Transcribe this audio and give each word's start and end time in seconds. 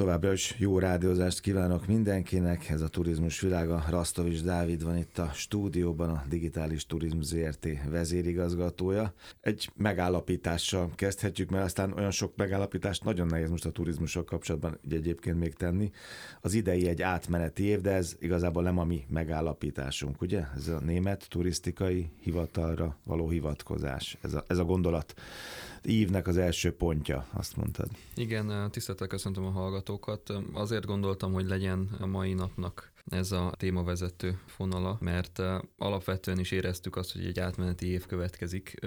Továbbra 0.00 0.32
is 0.32 0.54
jó 0.58 0.78
rádiózást 0.78 1.40
kívánok 1.40 1.86
mindenkinek. 1.86 2.68
Ez 2.68 2.80
a 2.80 2.88
Turizmus 2.88 3.40
Világa. 3.40 3.84
Rastovics 3.88 4.42
Dávid 4.42 4.84
van 4.84 4.96
itt 4.96 5.18
a 5.18 5.30
stúdióban, 5.34 6.10
a 6.10 6.24
Digitális 6.28 6.86
Turizmus 6.86 7.24
ZRT 7.24 7.66
vezérigazgatója. 7.90 9.14
Egy 9.40 9.70
megállapítással 9.76 10.90
kezdhetjük, 10.94 11.50
mert 11.50 11.64
aztán 11.64 11.92
olyan 11.92 12.10
sok 12.10 12.36
megállapítást 12.36 13.04
nagyon 13.04 13.26
nehéz 13.26 13.50
most 13.50 13.66
a 13.66 13.70
turizmussal 13.70 14.24
kapcsolatban 14.24 14.78
egyébként 14.90 15.38
még 15.38 15.54
tenni. 15.54 15.90
Az 16.40 16.54
idei 16.54 16.88
egy 16.88 17.02
átmeneti 17.02 17.62
év, 17.62 17.80
de 17.80 17.90
ez 17.90 18.16
igazából 18.20 18.62
nem 18.62 18.78
a 18.78 18.84
mi 18.84 19.04
megállapításunk, 19.08 20.20
ugye? 20.20 20.44
Ez 20.56 20.68
a 20.68 20.80
német 20.80 21.26
turisztikai 21.28 22.10
hivatalra 22.20 22.96
való 23.04 23.28
hivatkozás. 23.28 24.16
Ez 24.20 24.34
a, 24.34 24.44
ez 24.46 24.58
a 24.58 24.64
gondolat 24.64 25.14
ívnek 25.84 26.26
az 26.26 26.36
első 26.36 26.72
pontja, 26.72 27.26
azt 27.32 27.56
mondtad. 27.56 27.88
Igen, 28.14 28.70
tisztelettel 28.70 29.06
köszöntöm 29.06 29.44
a 29.44 29.50
hallgatókat. 29.50 30.32
Azért 30.52 30.86
gondoltam, 30.86 31.32
hogy 31.32 31.46
legyen 31.46 31.88
a 32.00 32.06
mai 32.06 32.32
napnak 32.32 32.89
ez 33.06 33.32
a 33.32 33.54
témavezető 33.56 34.38
fonala, 34.46 34.98
mert 35.00 35.42
alapvetően 35.78 36.38
is 36.38 36.50
éreztük 36.50 36.96
azt, 36.96 37.12
hogy 37.12 37.24
egy 37.24 37.40
átmeneti 37.40 37.86
év 37.86 38.06
következik, 38.06 38.80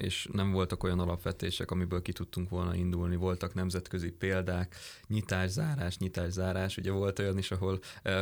és 0.00 0.28
nem 0.32 0.50
voltak 0.50 0.84
olyan 0.84 0.98
alapvetések, 0.98 1.70
amiből 1.70 2.02
ki 2.02 2.12
tudtunk 2.12 2.48
volna 2.48 2.74
indulni. 2.74 3.16
Voltak 3.16 3.54
nemzetközi 3.54 4.10
példák, 4.10 4.76
nyitás-zárás, 5.06 5.98
nyitás-zárás. 5.98 6.76
Ugye 6.76 6.90
volt 6.90 7.18
olyan 7.18 7.38
is, 7.38 7.50
ahol, 7.50 7.78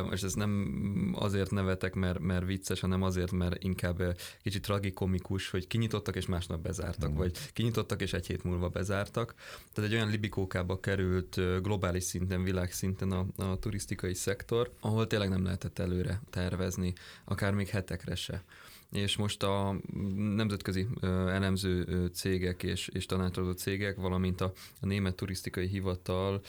most 0.09 0.25
ez 0.25 0.35
nem 0.35 1.15
azért 1.19 1.51
nevetek, 1.51 1.95
mert, 1.95 2.19
mert 2.19 2.47
vicces, 2.47 2.81
hanem 2.81 3.03
azért, 3.03 3.33
mert 3.33 3.63
inkább 3.63 4.17
kicsit 4.43 4.63
tragikomikus, 4.63 5.51
hogy 5.51 5.67
kinyitottak 5.67 6.17
és 6.17 6.27
másnap 6.27 6.61
bezártak, 6.61 7.11
mm. 7.11 7.17
vagy 7.17 7.53
kinyitottak 7.53 8.03
és 8.03 8.13
egy 8.13 8.27
hét 8.27 8.45
múlva 8.45 8.69
bezártak. 8.69 9.35
Tehát 9.73 9.91
egy 9.91 9.97
olyan 9.97 10.11
libikókába 10.11 10.81
került 10.81 11.41
globális 11.63 12.05
szinten, 12.05 12.43
világszinten 12.43 13.13
a, 13.13 13.27
a 13.37 13.59
turisztikai 13.59 14.15
szektor, 14.15 14.73
ahol 14.81 15.07
tényleg 15.07 15.29
nem 15.29 15.43
lehetett 15.47 15.79
előre 15.79 16.21
tervezni, 16.31 16.93
akár 17.25 17.55
még 17.55 17.69
hetekre 17.69 18.15
se. 18.15 18.45
És 18.91 19.17
most 19.17 19.43
a 19.43 19.77
nemzetközi 20.17 20.87
elemző 21.27 22.07
cégek 22.07 22.63
és, 22.63 22.89
és 22.89 23.07
tanácsadó 23.07 23.53
cégek, 23.53 23.97
valamint 23.97 24.41
a, 24.41 24.53
a 24.81 24.87
Német 24.87 25.15
Turisztikai 25.15 25.67
Hivatal 25.67 26.41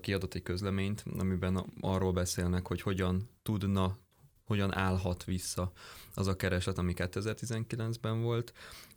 kiadott 0.00 0.34
egy 0.34 0.42
közleményt, 0.42 1.04
amiben 1.18 1.64
arról 1.80 2.12
beszélnek, 2.12 2.66
hogy 2.66 2.82
hogyan 2.82 3.28
tudna 3.42 3.98
hogyan 4.44 4.74
állhat 4.74 5.24
vissza 5.24 5.72
az 6.14 6.26
a 6.26 6.36
kereslet, 6.36 6.78
ami 6.78 6.92
2019-ben 6.96 8.22
volt, 8.22 8.52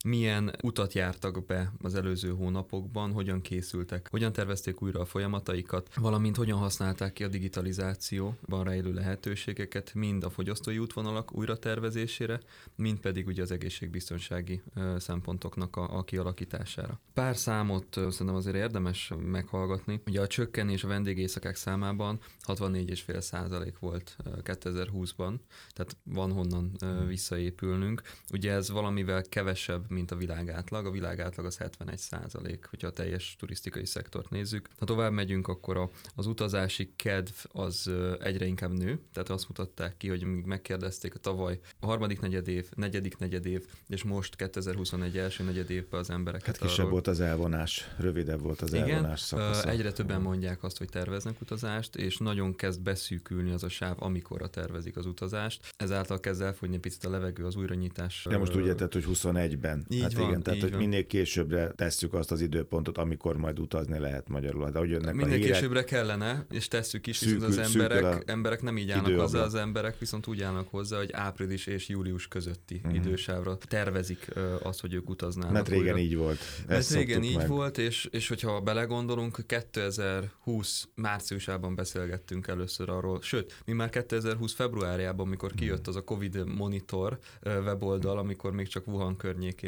milyen 0.05 0.55
utat 0.63 0.93
jártak 0.93 1.45
be 1.45 1.71
az 1.81 1.95
előző 1.95 2.29
hónapokban, 2.29 3.11
hogyan 3.11 3.41
készültek, 3.41 4.07
hogyan 4.09 4.31
tervezték 4.31 4.81
újra 4.81 4.99
a 4.99 5.05
folyamataikat, 5.05 5.89
valamint 5.95 6.35
hogyan 6.35 6.57
használták 6.57 7.13
ki 7.13 7.23
a 7.23 7.27
digitalizációban 7.27 8.63
rejlő 8.63 8.93
lehetőségeket, 8.93 9.93
mind 9.93 10.23
a 10.23 10.29
fogyasztói 10.29 10.79
útvonalak 10.79 11.35
újra 11.35 11.57
tervezésére, 11.57 12.39
mind 12.75 12.99
pedig 12.99 13.27
ugye 13.27 13.41
az 13.41 13.51
egészségbiztonsági 13.51 14.61
szempontoknak 14.97 15.75
a, 15.75 15.97
a 15.97 16.03
kialakítására. 16.03 16.99
Pár 17.13 17.37
számot 17.37 17.85
szerintem 17.93 18.35
azért 18.35 18.55
érdemes 18.55 19.11
meghallgatni. 19.25 20.01
Ugye 20.05 20.21
a 20.21 20.27
csökkenés 20.27 20.83
a 20.83 20.87
vendégészakák 20.87 21.55
számában 21.55 22.19
64,5 22.45 23.19
százalék 23.19 23.79
volt 23.79 24.17
2020-ban, 24.43 25.33
tehát 25.73 25.97
van 26.03 26.31
honnan 26.31 26.71
visszaépülnünk. 27.07 28.01
Ugye 28.31 28.51
ez 28.51 28.71
valamivel 28.71 29.23
kevesebb, 29.29 29.86
mint 29.89 30.11
a 30.11 30.15
világ 30.15 30.49
átlag. 30.49 30.85
A 30.85 30.91
világ 30.91 31.19
átlag 31.19 31.45
az 31.45 31.57
71 31.57 31.97
százalék, 31.97 32.65
hogyha 32.69 32.87
a 32.87 32.91
teljes 32.91 33.35
turisztikai 33.39 33.85
szektort 33.85 34.29
nézzük. 34.29 34.67
Ha 34.77 34.85
tovább 34.85 35.11
megyünk, 35.11 35.47
akkor 35.47 35.77
a, 35.77 35.89
az 36.15 36.25
utazási 36.25 36.93
kedv 36.95 37.33
az 37.47 37.91
egyre 38.19 38.45
inkább 38.45 38.71
nő, 38.71 38.99
tehát 39.13 39.29
azt 39.29 39.47
mutatták 39.47 39.97
ki, 39.97 40.09
hogy 40.09 40.25
megkérdezték 40.25 41.15
a 41.15 41.19
tavaly 41.19 41.59
a 41.79 41.85
harmadik 41.85 42.19
negyedév, 42.19 42.69
negyedik 42.75 43.17
negyedév, 43.17 43.65
és 43.87 44.03
most 44.03 44.35
2021 44.35 45.17
első 45.17 45.43
negyedévben 45.43 45.99
az 45.99 46.09
embereket. 46.09 46.45
Hát 46.45 46.57
kisebb 46.57 46.77
arról... 46.77 46.91
volt 46.91 47.07
az 47.07 47.19
elvonás, 47.19 47.87
rövidebb 47.97 48.41
volt 48.41 48.61
az 48.61 48.73
Igen, 48.73 48.89
elvonás 48.89 49.19
szakasza. 49.19 49.69
Egyre 49.69 49.91
többen 49.91 50.21
mondják 50.21 50.63
azt, 50.63 50.77
hogy 50.77 50.89
terveznek 50.89 51.41
utazást, 51.41 51.95
és 51.95 52.17
nagyon 52.17 52.55
kezd 52.55 52.81
beszűkülni 52.81 53.51
az 53.51 53.63
a 53.63 53.69
sáv, 53.69 53.95
amikor 53.99 54.45
tervezik 54.49 54.97
az 54.97 55.05
utazást. 55.05 55.73
Ezáltal 55.77 56.19
kezd 56.19 56.41
elfogyni 56.41 56.77
picit 56.77 57.05
a 57.05 57.09
levegő 57.09 57.45
az 57.45 57.55
újranyitás. 57.55 58.25
De 58.29 58.37
most 58.37 58.55
úgy 58.55 58.65
érted, 58.65 58.93
hogy 58.93 59.05
21-ben. 59.07 59.76
Így 59.89 60.01
hát 60.01 60.13
van, 60.13 60.27
igen, 60.29 60.43
tehát 60.43 60.61
hogy 60.61 60.71
van. 60.71 60.79
minél 60.79 61.05
későbbre 61.07 61.71
tesszük 61.75 62.13
azt 62.13 62.31
az 62.31 62.41
időpontot, 62.41 62.97
amikor 62.97 63.37
majd 63.37 63.59
utazni 63.59 63.99
lehet 63.99 64.29
magyarul. 64.29 64.69
De 64.69 64.79
hogy 64.79 64.89
jönnek 64.89 65.13
minél 65.13 65.31
a 65.31 65.35
hírek, 65.35 65.51
későbbre 65.51 65.83
kellene, 65.83 66.45
és 66.51 66.67
tesszük 66.67 67.07
is, 67.07 67.19
viszont 67.19 67.43
az 67.43 67.57
emberek, 67.57 68.23
emberek 68.25 68.61
nem 68.61 68.77
így 68.77 68.91
állnak 68.91 69.19
hozzá, 69.19 69.41
az 69.41 69.55
emberek 69.55 69.99
viszont 69.99 70.27
úgy 70.27 70.41
állnak 70.41 70.67
hozzá, 70.69 70.97
hogy 70.97 71.11
április 71.13 71.67
és 71.67 71.87
július 71.87 72.27
közötti 72.27 72.75
uh-huh. 72.75 72.95
idősávra 72.95 73.57
tervezik 73.57 74.27
azt, 74.61 74.81
hogy 74.81 74.93
ők 74.93 75.09
utaznának. 75.09 75.53
Mert 75.53 75.67
régen 75.67 75.83
újra. 75.83 75.97
így 75.97 76.15
volt. 76.15 76.39
Mert 76.67 76.89
régen 76.89 77.23
így 77.23 77.35
meg. 77.35 77.47
volt, 77.47 77.77
és, 77.77 78.07
és 78.11 78.27
hogyha 78.27 78.61
belegondolunk, 78.61 79.39
2020 79.45 80.87
márciusában 80.95 81.75
beszélgettünk 81.75 82.47
először 82.47 82.89
arról, 82.89 83.21
sőt, 83.21 83.61
mi 83.65 83.73
már 83.73 83.89
2020 83.89 84.53
februárjában, 84.53 85.25
amikor 85.25 85.53
kijött 85.53 85.87
az 85.87 85.95
a 85.95 86.03
Covid 86.03 86.55
monitor 86.55 87.19
weboldal, 87.43 88.17
amikor 88.17 88.51
még 88.51 88.67
csak 88.67 88.87
Wuhan 88.87 89.17
környékén 89.17 89.66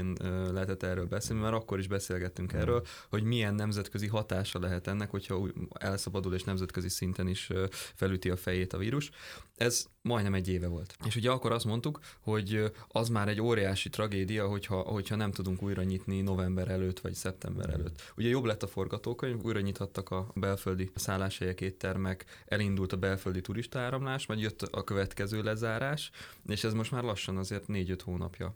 lehetett 0.52 0.84
erről 0.84 1.06
beszélni, 1.06 1.42
mert 1.42 1.54
akkor 1.54 1.80
is 1.80 1.88
beszélgettünk 1.88 2.54
erről, 2.54 2.86
hogy 3.10 3.24
milyen 3.24 3.56
nemzetközi 3.56 4.08
hatása 4.08 4.60
lehet 4.60 4.88
ennek, 4.88 5.10
hogyha 5.10 5.48
elszabadul 5.80 6.34
és 6.34 6.44
nemzetközi 6.44 6.90
szinten 6.90 7.28
is 7.28 7.50
felüti 7.96 8.30
a 8.30 8.36
fejét 8.36 8.74
a 8.74 8.78
vírus. 8.78 9.10
Ez 9.56 9.86
majdnem 10.10 10.34
egy 10.34 10.50
éve 10.50 10.68
volt. 10.68 10.96
És 11.06 11.16
ugye 11.16 11.32
akkor 11.32 11.52
azt 11.52 11.66
mondtuk, 11.66 12.00
hogy 12.20 12.72
az 12.88 13.10
már 13.10 13.28
egy 13.28 13.42
óriási 13.42 13.90
tragédia, 13.90 14.48
hogyha, 14.48 14.80
hogyha 14.80 15.16
nem 15.16 15.32
tudunk 15.32 15.62
újra 15.64 15.84
nyitni 15.84 16.22
november 16.22 16.68
előtt 16.68 17.00
vagy 17.00 17.14
szeptember 17.14 17.70
előtt. 17.70 18.14
Ugye 18.18 18.30
jobb 18.30 18.44
lett 18.44 18.64
a 18.64 18.68
forgatókönyv, 18.68 19.44
újra 19.44 19.60
nyithattak 19.60 20.10
a 20.10 20.28
belföldi 20.36 20.92
szálláshelyek, 20.96 21.62
éttermek, 21.62 22.26
elindult 22.46 22.94
a 22.94 22.98
belföldi 22.98 23.42
turistáramlás, 23.42 24.26
majd 24.26 24.40
jött 24.40 24.62
a 24.62 24.84
következő 24.84 25.44
lezárás, 25.44 26.12
és 26.46 26.64
ez 26.64 26.74
most 26.74 26.92
már 26.92 27.04
lassan 27.04 27.38
azért 27.38 27.64
4-5 27.68 28.00
hónapja 28.04 28.56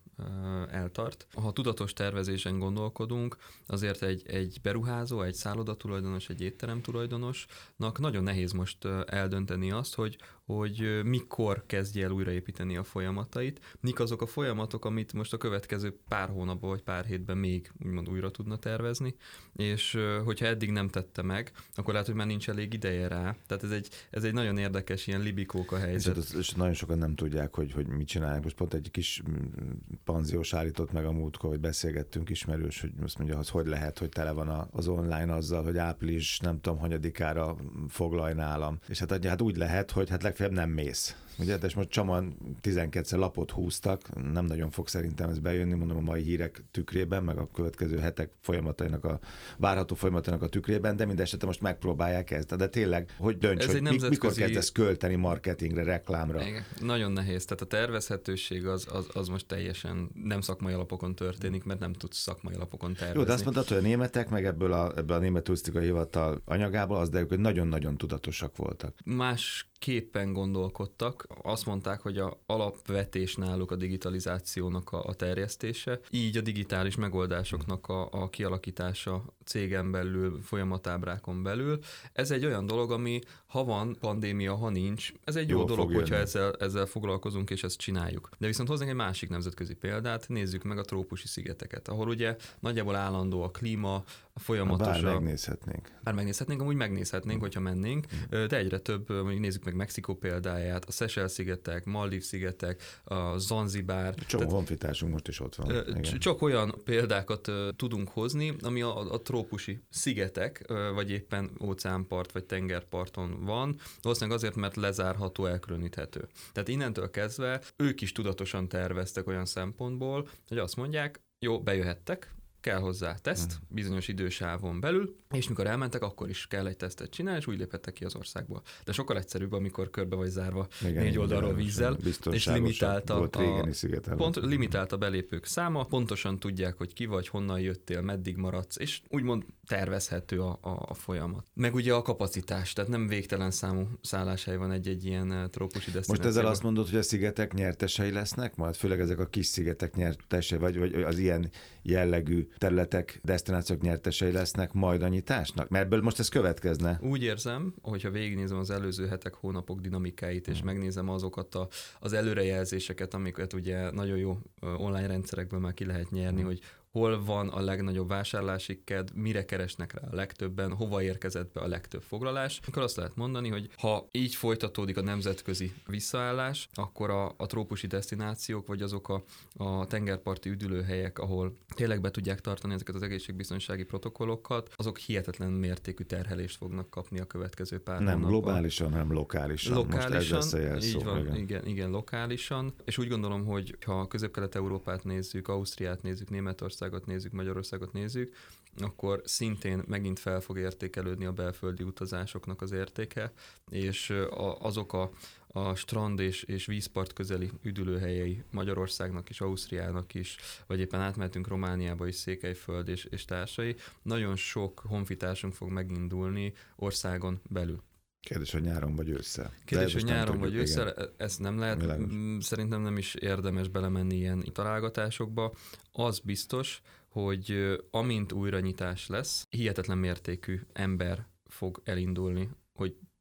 eltart. 0.72 1.28
Ha 1.34 1.52
tudatos 1.52 1.94
tervezésen 1.94 2.60
gondolkodunk, 2.60 3.38
azért 3.68 4.04
egy, 4.04 4.22
egy 4.28 4.60
beruházó, 4.62 5.22
egy 5.22 5.34
szállodatulajdonos, 5.34 6.30
egy 6.30 6.42
étterem 6.42 6.82
tulajdonosnak 6.82 8.00
nagyon 8.00 8.24
nehéz 8.24 8.52
most 8.52 8.86
eldönteni 9.06 9.72
azt, 9.72 9.96
hogy, 9.96 10.18
hogy 10.46 11.02
mikor 11.04 11.64
kezdje 11.66 12.04
el 12.04 12.12
újraépíteni 12.12 12.78
a 12.78 12.84
folyamatait, 12.84 13.78
mik 13.80 14.00
azok 14.00 14.22
a 14.22 14.26
folyamatok, 14.26 14.86
amit 14.86 15.14
most 15.14 15.34
a 15.34 15.38
következő 15.38 16.00
pár 16.08 16.30
hónapban 16.30 16.70
vagy 16.70 16.82
pár 16.82 17.06
hétben 17.06 17.38
még 17.38 17.72
úgymond 17.86 18.10
újra 18.10 18.32
tudna 18.32 18.58
tervezni, 18.58 19.16
és 19.56 19.98
hogyha 20.24 20.46
eddig 20.46 20.72
nem 20.72 20.88
tette 20.88 21.22
meg, 21.22 21.52
akkor 21.74 21.92
lehet, 21.92 22.08
hogy 22.08 22.18
már 22.18 22.28
nincs 22.28 22.50
elég 22.50 22.74
ideje 22.74 23.08
rá. 23.08 23.36
Tehát 23.48 23.64
ez 23.64 23.72
egy, 23.72 23.90
ez 24.10 24.24
egy 24.24 24.34
nagyon 24.34 24.58
érdekes 24.58 25.08
ilyen 25.08 25.22
libikóka 25.22 25.78
helyzet. 25.78 26.18
És, 26.18 26.34
és 26.38 26.50
nagyon 26.50 26.74
sokan 26.74 26.98
nem 26.98 27.16
tudják, 27.16 27.56
hogy, 27.56 27.72
hogy 27.72 27.88
mit 27.88 28.08
csinálják. 28.08 28.44
Most 28.44 28.56
pont 28.56 28.74
egy 28.74 28.92
kis 28.92 29.24
mm, 29.30 29.72
panziós 30.04 30.54
állított 30.54 30.92
meg 30.92 31.06
a 31.06 31.12
múltkor, 31.12 31.50
hogy 31.50 31.60
beszélgettünk 31.60 32.30
ismerős, 32.30 32.82
hogy 32.82 32.92
azt 33.04 33.18
mondja, 33.18 33.36
hogy 33.36 33.50
hogy 33.50 33.68
lehet, 33.68 34.00
hogy 34.00 34.10
tele 34.10 34.32
van 34.32 34.68
az 34.72 34.88
online 34.88 35.34
azzal, 35.34 35.64
hogy 35.64 35.78
április 35.78 36.40
nem 36.40 36.62
tudom, 36.62 36.80
hanyadikára 36.80 37.56
foglalj 37.88 38.34
nálam. 38.34 38.80
És 38.88 39.00
hát, 39.00 39.26
hát 39.26 39.42
úgy 39.42 39.58
lehet, 39.58 39.92
hogy 39.92 40.10
hát 40.10 40.24
legfeljebb 40.34 40.56
nem 40.56 40.70
mész. 40.70 41.16
Ugye, 41.38 41.58
de 41.58 41.70
most 41.76 41.90
Csaman 41.90 42.38
12-szer 42.62 43.18
lapot 43.18 43.52
húztak, 43.52 44.32
nem 44.32 44.46
nagyon 44.46 44.70
fog 44.70 44.88
szerintem 44.88 45.30
ez 45.30 45.40
bejönni, 45.40 45.74
mondom 45.74 45.98
a 45.98 46.02
mai 46.02 46.22
hírek 46.22 46.64
tükrében, 46.72 47.24
meg 47.24 47.38
a 47.38 47.50
következő 47.54 47.98
hetek 47.98 48.32
folyamatainak 48.40 49.06
a 49.06 49.20
várható 49.58 49.96
folyamatainak 49.96 50.42
a 50.42 50.48
tükrében, 50.48 50.96
de 50.96 51.06
mindesetre 51.06 51.48
most 51.48 51.62
megpróbálják 51.62 52.32
ezt. 52.32 52.56
De 52.56 52.68
tényleg, 52.68 53.16
hogy 53.18 53.38
dönts, 53.38 53.64
ez 53.64 53.72
hogy 53.72 53.82
nemzetközi... 53.82 54.10
mikor 54.10 54.34
kezdesz 54.34 54.72
költeni 54.72 55.16
marketingre, 55.16 55.84
reklámra? 55.84 56.46
Igen, 56.46 56.66
nagyon 56.82 57.12
nehéz. 57.12 57.46
Tehát 57.46 57.62
a 57.62 57.66
tervezhetőség 57.66 58.68
az, 58.68 58.88
az, 58.92 59.08
az 59.14 59.28
most 59.28 59.46
teljesen 59.46 60.10
nem 60.24 60.42
szakmai 60.42 60.74
alapokon 60.74 61.16
történik, 61.16 61.64
mert 61.64 61.80
nem 61.80 61.94
tudsz 61.94 62.18
szakmai 62.18 62.54
alapokon 62.54 62.94
tervezni. 62.94 63.20
Jó, 63.20 63.26
de 63.26 63.34
azt 63.34 63.44
mondtad, 63.44 63.68
hogy 63.68 63.78
a 63.78 63.82
németek, 63.82 64.30
meg 64.30 64.46
ebből 64.46 64.74
a, 64.74 64.92
ebből 64.96 65.18
a 65.18 65.20
német 65.20 65.44
turisztikai 65.44 65.84
hivatal 65.84 66.42
anyagából 66.46 66.98
az, 66.98 67.10
de 67.10 67.20
ők 67.20 67.38
nagyon-nagyon 67.38 67.98
tudatosak 67.98 68.58
voltak. 68.58 68.96
Más 69.06 69.68
képpen 69.80 70.34
gondolkodtak. 70.34 71.23
Azt 71.42 71.66
mondták, 71.66 72.02
hogy 72.02 72.18
a 72.18 72.38
alapvetés 72.46 73.36
náluk 73.36 73.72
a 73.72 73.76
digitalizációnak 73.76 74.92
a, 74.92 75.04
a 75.04 75.14
terjesztése, 75.14 76.00
így 76.10 76.38
a 76.38 76.42
digitális 76.42 76.96
megoldásoknak 76.96 77.88
a, 77.88 78.08
a 78.12 78.30
kialakítása 78.30 79.24
cégen 79.46 79.92
belül, 79.92 80.42
folyamatábrákon 80.42 81.44
belül. 81.44 81.80
Ez 82.14 82.32
egy 82.32 82.46
olyan 82.46 82.66
dolog, 82.66 82.92
ami 82.92 83.20
ha 83.46 83.64
van 83.64 83.96
pandémia, 84.00 84.56
ha 84.56 84.70
nincs, 84.70 85.14
ez 85.24 85.36
egy 85.36 85.50
jó, 85.50 85.60
jó 85.60 85.66
dolog, 85.66 85.94
hogyha 85.94 86.16
ezzel, 86.16 86.54
ezzel 86.60 86.86
foglalkozunk 86.86 87.50
és 87.50 87.64
ezt 87.64 87.78
csináljuk. 87.78 88.30
De 88.38 88.48
viszont 88.48 88.70
hozzánk 88.70 88.90
egy 88.90 88.96
másik 88.96 89.30
nemzetközi 89.30 89.74
példát, 89.74 90.28
nézzük 90.28 90.64
meg 90.64 90.78
a 90.78 90.82
trópusi 90.82 91.28
szigeteket, 91.28 91.88
ahol 91.88 92.08
ugye 92.08 92.36
nagyjából 92.60 92.96
állandó 92.96 93.44
a 93.44 93.50
klíma, 93.50 94.04
a 94.34 94.40
folyamatos. 94.40 95.02
Bár 95.02 95.14
megnézhetnénk. 95.14 95.92
Bár 96.04 96.14
megnézhetnénk, 96.14 96.62
amúgy 96.62 96.76
megnézhetnénk, 96.76 97.42
hogyha 97.42 97.60
mennénk, 97.60 98.06
mm. 98.14 98.46
de 98.48 98.58
egyre 98.58 98.80
több, 98.80 99.10
mondjuk 99.10 99.40
nézzük 99.40 99.64
meg 99.64 99.76
Mexikó 99.76 100.16
példáját, 100.16 100.86
a 100.86 100.92
Seychelles-szigetek, 100.92 101.86
Maldív-szigetek, 101.86 102.82
a 103.04 103.38
Zanzibár. 103.38 104.16
Csak 104.16 104.50
honfitársunk 104.50 105.12
most 105.12 105.28
is 105.28 105.40
ott 105.40 105.56
van. 105.56 106.02
Csak 106.02 106.42
olyan 106.42 106.76
példákat 106.84 107.52
tudunk 107.76 108.10
hozni, 108.10 108.56
ami 108.62 108.82
a, 108.82 109.12
a 109.12 109.22
trópusi 109.34 109.84
szigetek, 109.90 110.66
vagy 110.94 111.12
éppen 111.12 111.52
óceánpart, 111.64 112.32
vagy 112.32 112.44
tengerparton 112.44 113.46
van, 113.46 113.80
valószínűleg 114.02 114.38
azért, 114.38 114.56
mert 114.56 114.76
lezárható, 114.76 115.46
elkülöníthető. 115.46 116.28
Tehát 116.52 116.70
innentől 116.70 117.10
kezdve 117.10 117.62
ők 117.76 118.02
is 118.02 118.12
tudatosan 118.12 118.68
terveztek 118.68 119.28
olyan 119.28 119.46
szempontból, 119.46 120.28
hogy 120.48 120.58
azt 120.58 120.76
mondják, 120.76 121.22
jó, 121.40 121.62
bejöhettek, 121.62 122.34
kell 122.64 122.80
hozzá 122.80 123.16
teszt 123.16 123.52
hmm. 123.52 123.68
bizonyos 123.70 124.08
idősávon 124.08 124.80
belül, 124.80 125.16
és 125.32 125.48
mikor 125.48 125.68
elmentek, 125.68 126.02
akkor 126.02 126.30
is 126.30 126.48
kell 126.48 126.68
egy 126.68 126.78
tesztet 126.78 127.10
csinálni, 127.10 127.40
és 127.40 127.48
úgy 127.48 127.58
léphettek 127.58 127.94
ki 127.94 128.06
az 128.06 128.16
országból. 128.16 128.62
De 128.84 128.92
sokkal 128.92 129.18
egyszerűbb, 129.18 129.52
amikor 129.52 129.90
körbe 129.90 130.16
vagy 130.16 130.30
zárva 130.30 130.68
igen, 130.82 131.04
négy 131.04 131.18
oldalról 131.18 131.54
vízzel, 131.54 131.98
és 132.32 132.46
limitálta 132.46 133.16
a, 133.16 133.30
a, 133.32 134.16
pont, 134.16 134.36
limitált 134.36 134.92
a 134.92 134.98
belépők 134.98 135.46
száma, 135.46 135.84
pontosan 135.84 136.40
tudják, 136.40 136.78
hogy 136.78 136.94
ki 136.94 137.06
vagy, 137.06 137.28
honnan 137.28 137.60
jöttél, 137.60 138.02
meddig 138.02 138.36
maradsz, 138.36 138.78
és 138.80 139.02
úgymond 139.10 139.44
tervezhető 139.68 140.42
a, 140.42 140.58
a, 140.62 140.86
a 140.88 140.94
folyamat. 140.94 141.48
Meg 141.54 141.74
ugye 141.74 141.94
a 141.94 142.02
kapacitás, 142.02 142.74
tehát 142.74 142.90
nem 142.90 143.08
végtelen 143.08 143.52
számú 143.52 143.88
szálláshely 144.02 144.58
van 144.58 144.72
egy-egy 144.72 145.06
ilyen 145.06 145.32
eh, 145.32 145.48
trópusi 145.48 145.92
desztinációban. 145.92 146.26
Most 146.26 146.38
ezzel 146.38 146.52
azt 146.52 146.64
mondod, 146.64 146.90
hogy 146.90 146.98
a 146.98 147.04
szigetek 147.04 147.54
nyertesei 147.54 148.12
lesznek 148.12 148.56
majd, 148.56 148.76
főleg 148.76 149.00
ezek 149.00 149.20
a 149.20 149.26
kis 149.26 149.46
szigetek 149.46 149.96
nyertesei, 149.96 150.58
vagy, 150.58 150.78
vagy 150.78 150.94
az 150.94 151.18
ilyen 151.18 151.52
jellegű 151.82 152.48
területek, 152.58 153.20
destinációk 153.24 153.82
nyertesei 153.82 154.32
lesznek 154.32 154.74
majd 154.74 155.02
a 155.02 155.08
nyitásnak? 155.08 155.70
Mert 155.70 155.86
ebből 155.86 156.02
most 156.02 156.20
ez 156.20 156.30
következne. 156.30 157.00
Úgy 157.02 157.24
érzem, 157.24 157.74
hogyha 157.82 158.10
végignézem 158.10 158.58
az 158.58 158.70
előző 158.70 159.08
hetek, 159.08 159.34
hónapok 159.34 159.80
dinamikáit, 159.80 160.48
és 160.48 160.58
hmm. 160.58 160.66
megnézem 160.66 161.10
azokat 161.10 161.56
a, 161.56 161.68
az 162.00 162.14
előrejelzéseket, 162.14 163.14
amiket 163.14 163.54
ugye 163.54 163.92
nagyon 163.92 164.18
jó 164.18 164.38
online 164.62 165.08
rendszerekből 165.08 165.60
már 165.60 165.74
ki 165.74 165.86
lehet 165.86 166.12
nyerni, 166.12 166.40
hmm. 166.40 166.46
hogy 166.46 166.60
hol 166.94 167.24
van 167.24 167.50
a 167.50 167.62
legnagyobb 167.62 168.08
vásárlási 168.08 168.82
kedv, 168.84 169.14
mire 169.16 169.46
keresnek 169.46 169.94
rá 169.94 170.08
a 170.12 170.16
legtöbben, 170.16 170.74
hova 170.74 171.02
érkezett 171.02 171.52
be 171.54 171.60
a 171.60 171.68
legtöbb 171.68 172.02
foglalás, 172.02 172.60
akkor 172.68 172.84
azt 172.84 172.96
lehet 172.96 173.16
mondani, 173.16 173.50
hogy 173.50 173.70
ha 173.78 174.08
így 174.12 174.36
folytatódik 174.36 174.98
a 174.98 175.02
nemzetközi 175.02 175.74
visszaállás, 175.88 176.70
akkor 176.74 177.10
a, 177.10 177.34
a 177.38 177.46
trópusi 177.46 177.88
destinációk, 177.88 178.68
vagy 178.68 178.82
azok 178.82 179.10
a, 179.10 179.24
a 179.58 179.86
tengerparti 179.88 180.50
üdülőhelyek, 180.50 181.20
ahol 181.20 181.58
tényleg 181.76 182.02
be 182.02 182.12
tudják 182.12 182.42
tartani 182.42 182.74
ezeket 182.74 182.96
az 182.96 183.02
egészségbiztonsági 183.02 183.84
protokollokat, 183.84 184.74
azok 184.76 184.98
hihetetlen 184.98 185.52
mértékű 185.52 186.04
terhelést 186.04 186.58
fognak 186.58 186.90
kapni 186.90 187.20
a 187.20 187.26
következő 187.26 187.80
pár 187.80 188.00
Nem 188.00 188.20
napban. 188.20 188.30
globálisan, 188.30 188.92
hanem 188.92 189.14
lokálisan. 189.14 189.74
Lokálisan, 189.76 190.38
Most 190.38 190.54
ez 190.54 190.86
így 190.86 191.04
van, 191.04 191.20
igen. 191.20 191.36
igen, 191.36 191.66
igen, 191.66 191.90
lokálisan. 191.90 192.74
És 192.86 192.98
úgy 192.98 193.08
gondolom, 193.08 193.46
hogy 193.46 193.78
ha 193.86 194.08
közép-kelet-európát 194.08 195.04
nézzük, 195.04 195.48
Ausztriát 195.48 196.02
nézzük, 196.02 196.30
Németország, 196.30 196.83
Magyarországot 196.84 197.06
nézzük, 197.06 197.32
Magyarországot 197.32 197.94
nézzük, 197.94 198.36
akkor 198.78 199.22
szintén 199.26 199.84
megint 199.88 200.20
fel 200.20 200.40
fog 200.40 200.58
értékelődni 200.58 201.26
a 201.26 201.32
belföldi 201.32 201.84
utazásoknak 201.84 202.62
az 202.62 202.72
értéke, 202.72 203.32
és 203.70 204.10
a, 204.10 204.60
azok 204.60 204.94
a, 204.94 205.12
a 205.48 205.76
strand 205.76 206.20
és, 206.20 206.44
és 206.44 206.66
vízpart 206.66 207.14
közeli 207.14 207.52
üdülőhelyei 207.62 208.44
Magyarországnak 208.52 209.30
és 209.30 209.42
Ausztriának 209.42 210.14
is, 210.14 210.38
vagy 210.68 210.80
éppen 210.80 211.02
átmehetünk 211.02 211.48
Romániába 211.48 212.08
is, 212.08 212.16
Székelyföld 212.16 212.88
és, 212.88 213.06
és 213.10 213.26
társai, 213.26 213.76
nagyon 214.02 214.36
sok 214.36 214.80
honfitársunk 214.80 215.54
fog 215.54 215.70
megindulni 215.70 216.54
országon 216.76 217.42
belül. 217.50 217.82
Kérdés, 218.24 218.52
hogy 218.52 218.62
nyáron 218.62 218.96
vagy 218.96 219.10
ősszel. 219.10 219.54
Kérdés, 219.66 219.94
hogy 219.94 220.04
nyáron 220.04 220.40
vagy 220.40 220.56
ősszel, 220.56 220.88
igen. 220.88 221.10
ezt 221.18 221.40
nem 221.40 221.60
lehet, 221.60 221.80
Világos. 221.80 222.12
szerintem 222.40 222.82
nem 222.82 222.98
is 222.98 223.16
érdemes 223.16 223.68
belemenni 223.68 224.16
ilyen 224.16 224.44
találgatásokba. 224.54 225.54
Az 225.92 226.20
biztos, 226.20 226.82
hogy 227.08 227.76
amint 227.92 228.32
újranyitás 228.32 229.08
lesz, 229.08 229.48
hihetetlen 229.50 229.98
mértékű 229.98 230.62
ember 230.74 231.28
fog 231.48 231.82
elindulni, 231.84 232.50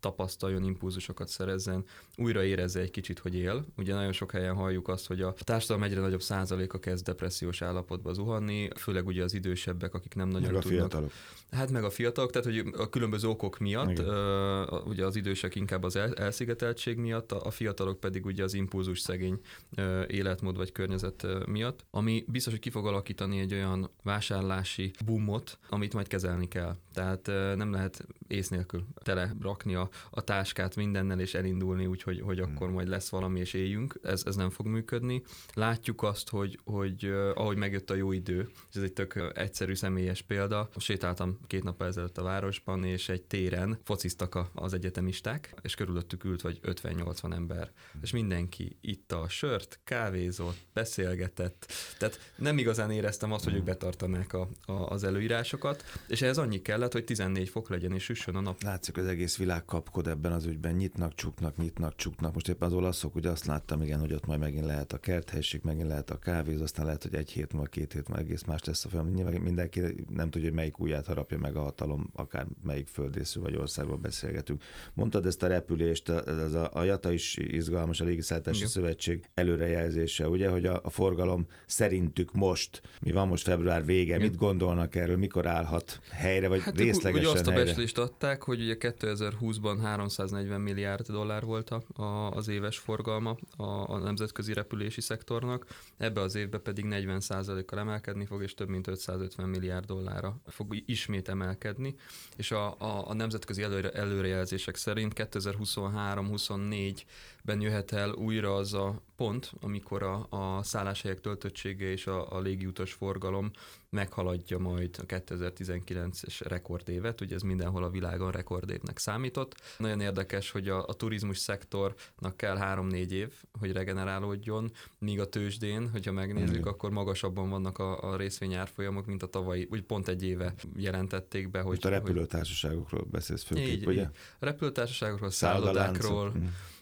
tapasztaljon, 0.02 0.64
impulzusokat 0.64 1.28
szerezzen, 1.28 1.84
újra 2.16 2.44
érezze 2.44 2.81
egy 2.81 2.90
kicsit, 2.90 3.19
hogy 3.19 3.34
él. 3.34 3.64
Ugye 3.76 3.94
nagyon 3.94 4.12
sok 4.12 4.31
helyen 4.31 4.54
halljuk 4.54 4.88
azt, 4.88 5.06
hogy 5.06 5.20
a 5.20 5.34
társadalom 5.38 5.82
egyre 5.82 6.00
nagyobb 6.00 6.22
százaléka 6.22 6.78
kezd 6.78 7.04
depressziós 7.04 7.62
állapotba 7.62 8.12
zuhanni, 8.12 8.69
főleg 8.76 9.06
ugye 9.06 9.22
az 9.22 9.34
idősebbek, 9.34 9.94
akik 9.94 10.14
nem 10.14 10.28
nagyon 10.28 10.52
meg 10.52 10.62
tudnak. 10.62 10.81
A 10.81 10.88
fiatalok. 10.88 11.12
Hát 11.50 11.70
meg 11.70 11.84
a 11.84 11.90
fiatalok, 11.90 12.31
tehát 12.31 12.46
hogy 12.46 12.72
a 12.76 12.88
különböző 12.88 13.28
okok 13.28 13.58
miatt, 13.58 13.99
uh, 13.99 14.87
ugye 14.87 15.04
az 15.04 15.16
idősek 15.16 15.54
inkább 15.54 15.82
az 15.82 15.96
el, 15.96 16.14
elszigeteltség 16.14 16.96
miatt, 16.96 17.32
a, 17.32 17.44
a 17.44 17.50
fiatalok 17.50 18.00
pedig 18.00 18.25
ugye 18.25 18.43
az 18.43 18.54
impulzus 18.54 19.00
szegény 19.00 19.40
uh, 19.76 20.04
életmód 20.06 20.56
vagy 20.56 20.72
környezet 20.72 21.22
uh, 21.22 21.46
miatt, 21.46 21.84
ami 21.90 22.25
biztos, 22.28 22.52
hogy 22.52 22.62
ki 22.62 22.70
fog 22.70 22.87
alakítani 22.87 23.38
egy 23.38 23.52
olyan 23.52 23.90
vásárlási 24.02 24.90
boomot, 25.04 25.58
amit 25.69 25.94
majd 25.94 26.06
kezelni 26.06 26.49
kell. 26.49 26.76
Tehát 26.94 27.28
uh, 27.28 27.54
nem 27.54 27.72
lehet 27.72 28.06
ész 28.28 28.49
nélkül 28.49 28.84
tele 29.02 29.34
rakni 29.40 29.75
a, 29.75 29.88
a 30.11 30.21
táskát 30.21 30.77
mindennel 30.77 31.21
és 31.21 31.35
elindulni 31.35 31.87
úgy, 31.87 32.03
hogy, 32.03 32.21
hogy 32.21 32.39
hmm. 32.39 32.53
akkor 32.55 32.71
majd 32.71 32.89
lesz 32.89 33.09
valami 33.09 33.41
és 33.41 33.53
éljünk. 33.53 34.00
Ez, 34.03 34.23
ez 34.27 34.37
nem 34.37 34.50
fog 34.50 34.67
működni. 34.67 35.23
Látjuk 35.55 36.03
azt, 36.03 36.29
hogy, 36.29 36.59
hogy 36.65 37.12
ahogy 37.35 37.56
megjött 37.56 37.91
a 37.91 37.94
jó 37.94 38.12
idő, 38.12 38.49
ez 38.75 38.83
egy 38.83 38.93
tök 38.93 39.33
egyszerű 39.35 39.75
személyes 39.75 40.23
példa, 40.23 40.69
sétáltam 40.77 41.39
két 41.47 41.62
nap 41.62 41.83
ezelőtt 41.83 42.19
a 42.19 42.23
városban, 42.23 42.85
és 42.85 43.09
egy 43.09 43.23
téren 43.23 43.79
fociztak 43.85 44.39
az 44.55 44.73
egyetemisták, 44.73 45.55
és 45.62 45.75
körülöttük 45.75 46.25
ült 46.25 46.41
vagy 46.41 46.61
50-80 46.62 47.33
ember. 47.33 47.71
És 48.03 48.11
mindenki 48.11 48.77
itta 48.81 49.21
a 49.21 49.29
sört, 49.29 49.81
kávézott, 49.85 50.56
beszélgetett, 50.73 51.73
tehát 51.99 52.33
nem 52.37 52.59
igazán 52.59 52.91
éreztem 52.91 53.33
azt, 53.33 53.45
hogy 53.45 53.55
ők 53.55 53.65
betartanák 53.65 54.33
a, 54.33 54.49
a, 54.67 54.73
az 54.73 55.05
előírásokat, 55.05 55.85
és 56.09 56.23
ehhez 56.23 56.38
annyi 56.38 56.62
kellett, 56.62 56.93
hogy 56.93 57.05
14 57.05 57.49
fok 57.49 57.69
legyen 57.69 57.93
és 57.93 58.05
süssön 58.05 58.37
a 58.37 58.41
nap. 58.41 58.62
Látszik, 58.62 58.97
az 58.97 59.06
egész 59.06 59.37
világ 59.37 59.65
kapkod 59.82 60.06
ebben 60.06 60.32
az 60.32 60.46
ügyben, 60.46 60.75
nyitnak, 60.75 61.14
csuknak, 61.14 61.56
nyitnak, 61.56 61.96
csuknak. 61.96 62.34
Most 62.34 62.49
éppen 62.49 62.69
az 62.69 62.75
olaszok, 62.75 63.14
ugye 63.14 63.31
azt 63.31 63.44
láttam, 63.44 63.82
igen, 63.82 64.00
hogy 64.00 64.12
ott 64.12 64.26
majd 64.26 64.40
megint 64.40 64.64
lehet 64.64 64.93
a 64.93 64.99
kerthelyiség, 64.99 65.61
megint 65.64 65.88
lehet 65.88 66.11
a 66.11 66.19
kávéz, 66.19 66.61
aztán 66.61 66.84
lehet, 66.84 67.02
hogy 67.02 67.14
egy 67.14 67.31
hét 67.31 67.52
múlva, 67.52 67.69
két 67.69 67.93
hét 67.93 68.08
múlva 68.08 68.23
egész 68.23 68.43
más 68.43 68.64
lesz 68.64 68.84
a 68.84 68.88
film. 68.88 69.08
Nyilván 69.08 69.34
mindenki 69.34 69.81
nem 70.08 70.31
tudja, 70.31 70.49
hogy 70.49 70.56
melyik 70.56 70.79
ujját 70.79 71.06
harapja 71.06 71.38
meg 71.38 71.56
a 71.56 71.62
hatalom, 71.62 72.11
akár 72.14 72.46
melyik 72.64 72.87
földészű 72.87 73.40
vagy 73.40 73.56
országban 73.56 74.00
beszélgetünk. 74.00 74.62
Mondtad 74.94 75.26
ezt 75.26 75.43
a 75.43 75.46
repülést, 75.46 76.08
ez 76.08 76.55
a, 76.55 76.71
a 76.73 76.83
JATA 76.83 77.12
is 77.12 77.37
izgalmas, 77.37 78.00
a 78.00 78.04
Légiszállítási 78.04 78.66
Szövetség 78.66 79.25
előrejelzése, 79.35 80.28
ugye, 80.28 80.49
hogy 80.49 80.66
a, 80.66 80.80
a 80.83 80.90
forgalom 80.90 81.47
szerintük 81.66 82.33
most, 82.33 82.83
mi 83.00 83.12
van 83.12 83.28
most 83.28 83.45
február 83.45 83.85
vége, 83.85 84.14
Igen. 84.14 84.21
mit 84.21 84.37
gondolnak 84.37 84.95
erről, 84.95 85.16
mikor 85.16 85.47
állhat 85.47 86.00
helyre, 86.11 86.49
vagy 86.49 86.61
hát 86.61 86.76
részlegesen 86.76 87.30
ugye 87.30 87.38
azt 87.38 87.47
a 87.47 87.52
becslést 87.52 87.99
adták, 87.99 88.42
hogy 88.42 88.61
ugye 88.61 88.76
2020-ban 88.80 89.72
340 89.81 90.61
milliárd 90.61 91.07
dollár 91.07 91.45
volt 91.45 91.71
a, 91.71 91.83
az 92.31 92.49
éves 92.49 92.79
forgalma 92.79 93.37
a, 93.57 93.64
a 93.64 93.99
nemzetközi 93.99 94.52
repülési 94.52 95.00
szektornak, 95.00 95.67
ebbe 95.97 96.21
az 96.21 96.35
évbe 96.35 96.59
pedig 96.59 96.85
40%-kal 96.88 97.79
emelkedni 97.79 98.25
fog, 98.25 98.43
és 98.43 98.55
több 98.55 98.69
mint 98.69 98.87
550 98.87 99.49
milliárd 99.49 99.85
dollárra 99.85 100.37
fog 100.47 100.83
ismét 100.87 101.29
emelkedni, 101.29 101.95
és 102.37 102.50
a, 102.50 102.75
a, 102.79 103.09
a 103.09 103.14
nemzetközi 103.14 103.62
előre, 103.62 103.91
előrejelzések 103.91 104.76
szerint 104.76 105.12
2023-24-ben 105.17 107.61
jöhet 107.61 107.93
el 107.93 108.11
újra 108.11 108.55
az 108.55 108.75
a 108.75 109.02
pont, 109.17 109.52
amikor 109.61 110.02
a, 110.02 110.26
a 110.31 110.62
szálláshelyek 110.62 111.21
töltöttsége 111.21 111.91
és 111.91 112.07
a, 112.07 112.33
a 112.33 112.41
légiutas 112.41 112.93
forgalom 112.93 113.50
meghaladja 113.92 114.58
majd 114.58 114.96
a 114.99 115.06
2019-es 115.06 116.40
rekordévet, 116.49 117.20
ugye 117.20 117.34
ez 117.34 117.42
mindenhol 117.42 117.84
a 117.84 117.90
világon 117.90 118.30
rekordévnek 118.30 118.99
számított. 118.99 119.54
Nagyon 119.78 120.00
érdekes, 120.00 120.50
hogy 120.50 120.68
a, 120.68 120.87
a 120.87 120.92
turizmus 120.92 121.38
szektornak 121.38 122.37
kell 122.37 122.56
három-négy 122.56 123.12
év, 123.12 123.32
hogy 123.58 123.72
regenerálódjon, 123.72 124.72
míg 124.99 125.20
a 125.20 125.28
tőzsdén, 125.28 125.90
hogyha 125.90 126.12
megnézzük, 126.12 126.54
Igen. 126.54 126.66
akkor 126.66 126.90
magasabban 126.90 127.50
vannak 127.50 127.78
a, 127.78 128.12
a 128.12 128.16
részvényárfolyamok, 128.16 129.06
mint 129.06 129.22
a 129.22 129.26
tavalyi, 129.26 129.68
úgy 129.70 129.82
pont 129.82 130.08
egy 130.08 130.25
éve 130.25 130.54
jelentették 130.76 131.50
be, 131.50 131.61
hogy... 131.61 131.68
Most 131.68 131.84
a 131.84 131.88
repülőtársaságokról 131.88 133.06
beszélsz 133.11 133.42
főképp, 133.44 133.66
így, 133.66 133.87
ugye? 133.87 134.04
A 134.38 134.44
repülőtársaságokról, 134.44 135.30
szállodákról, 135.30 136.32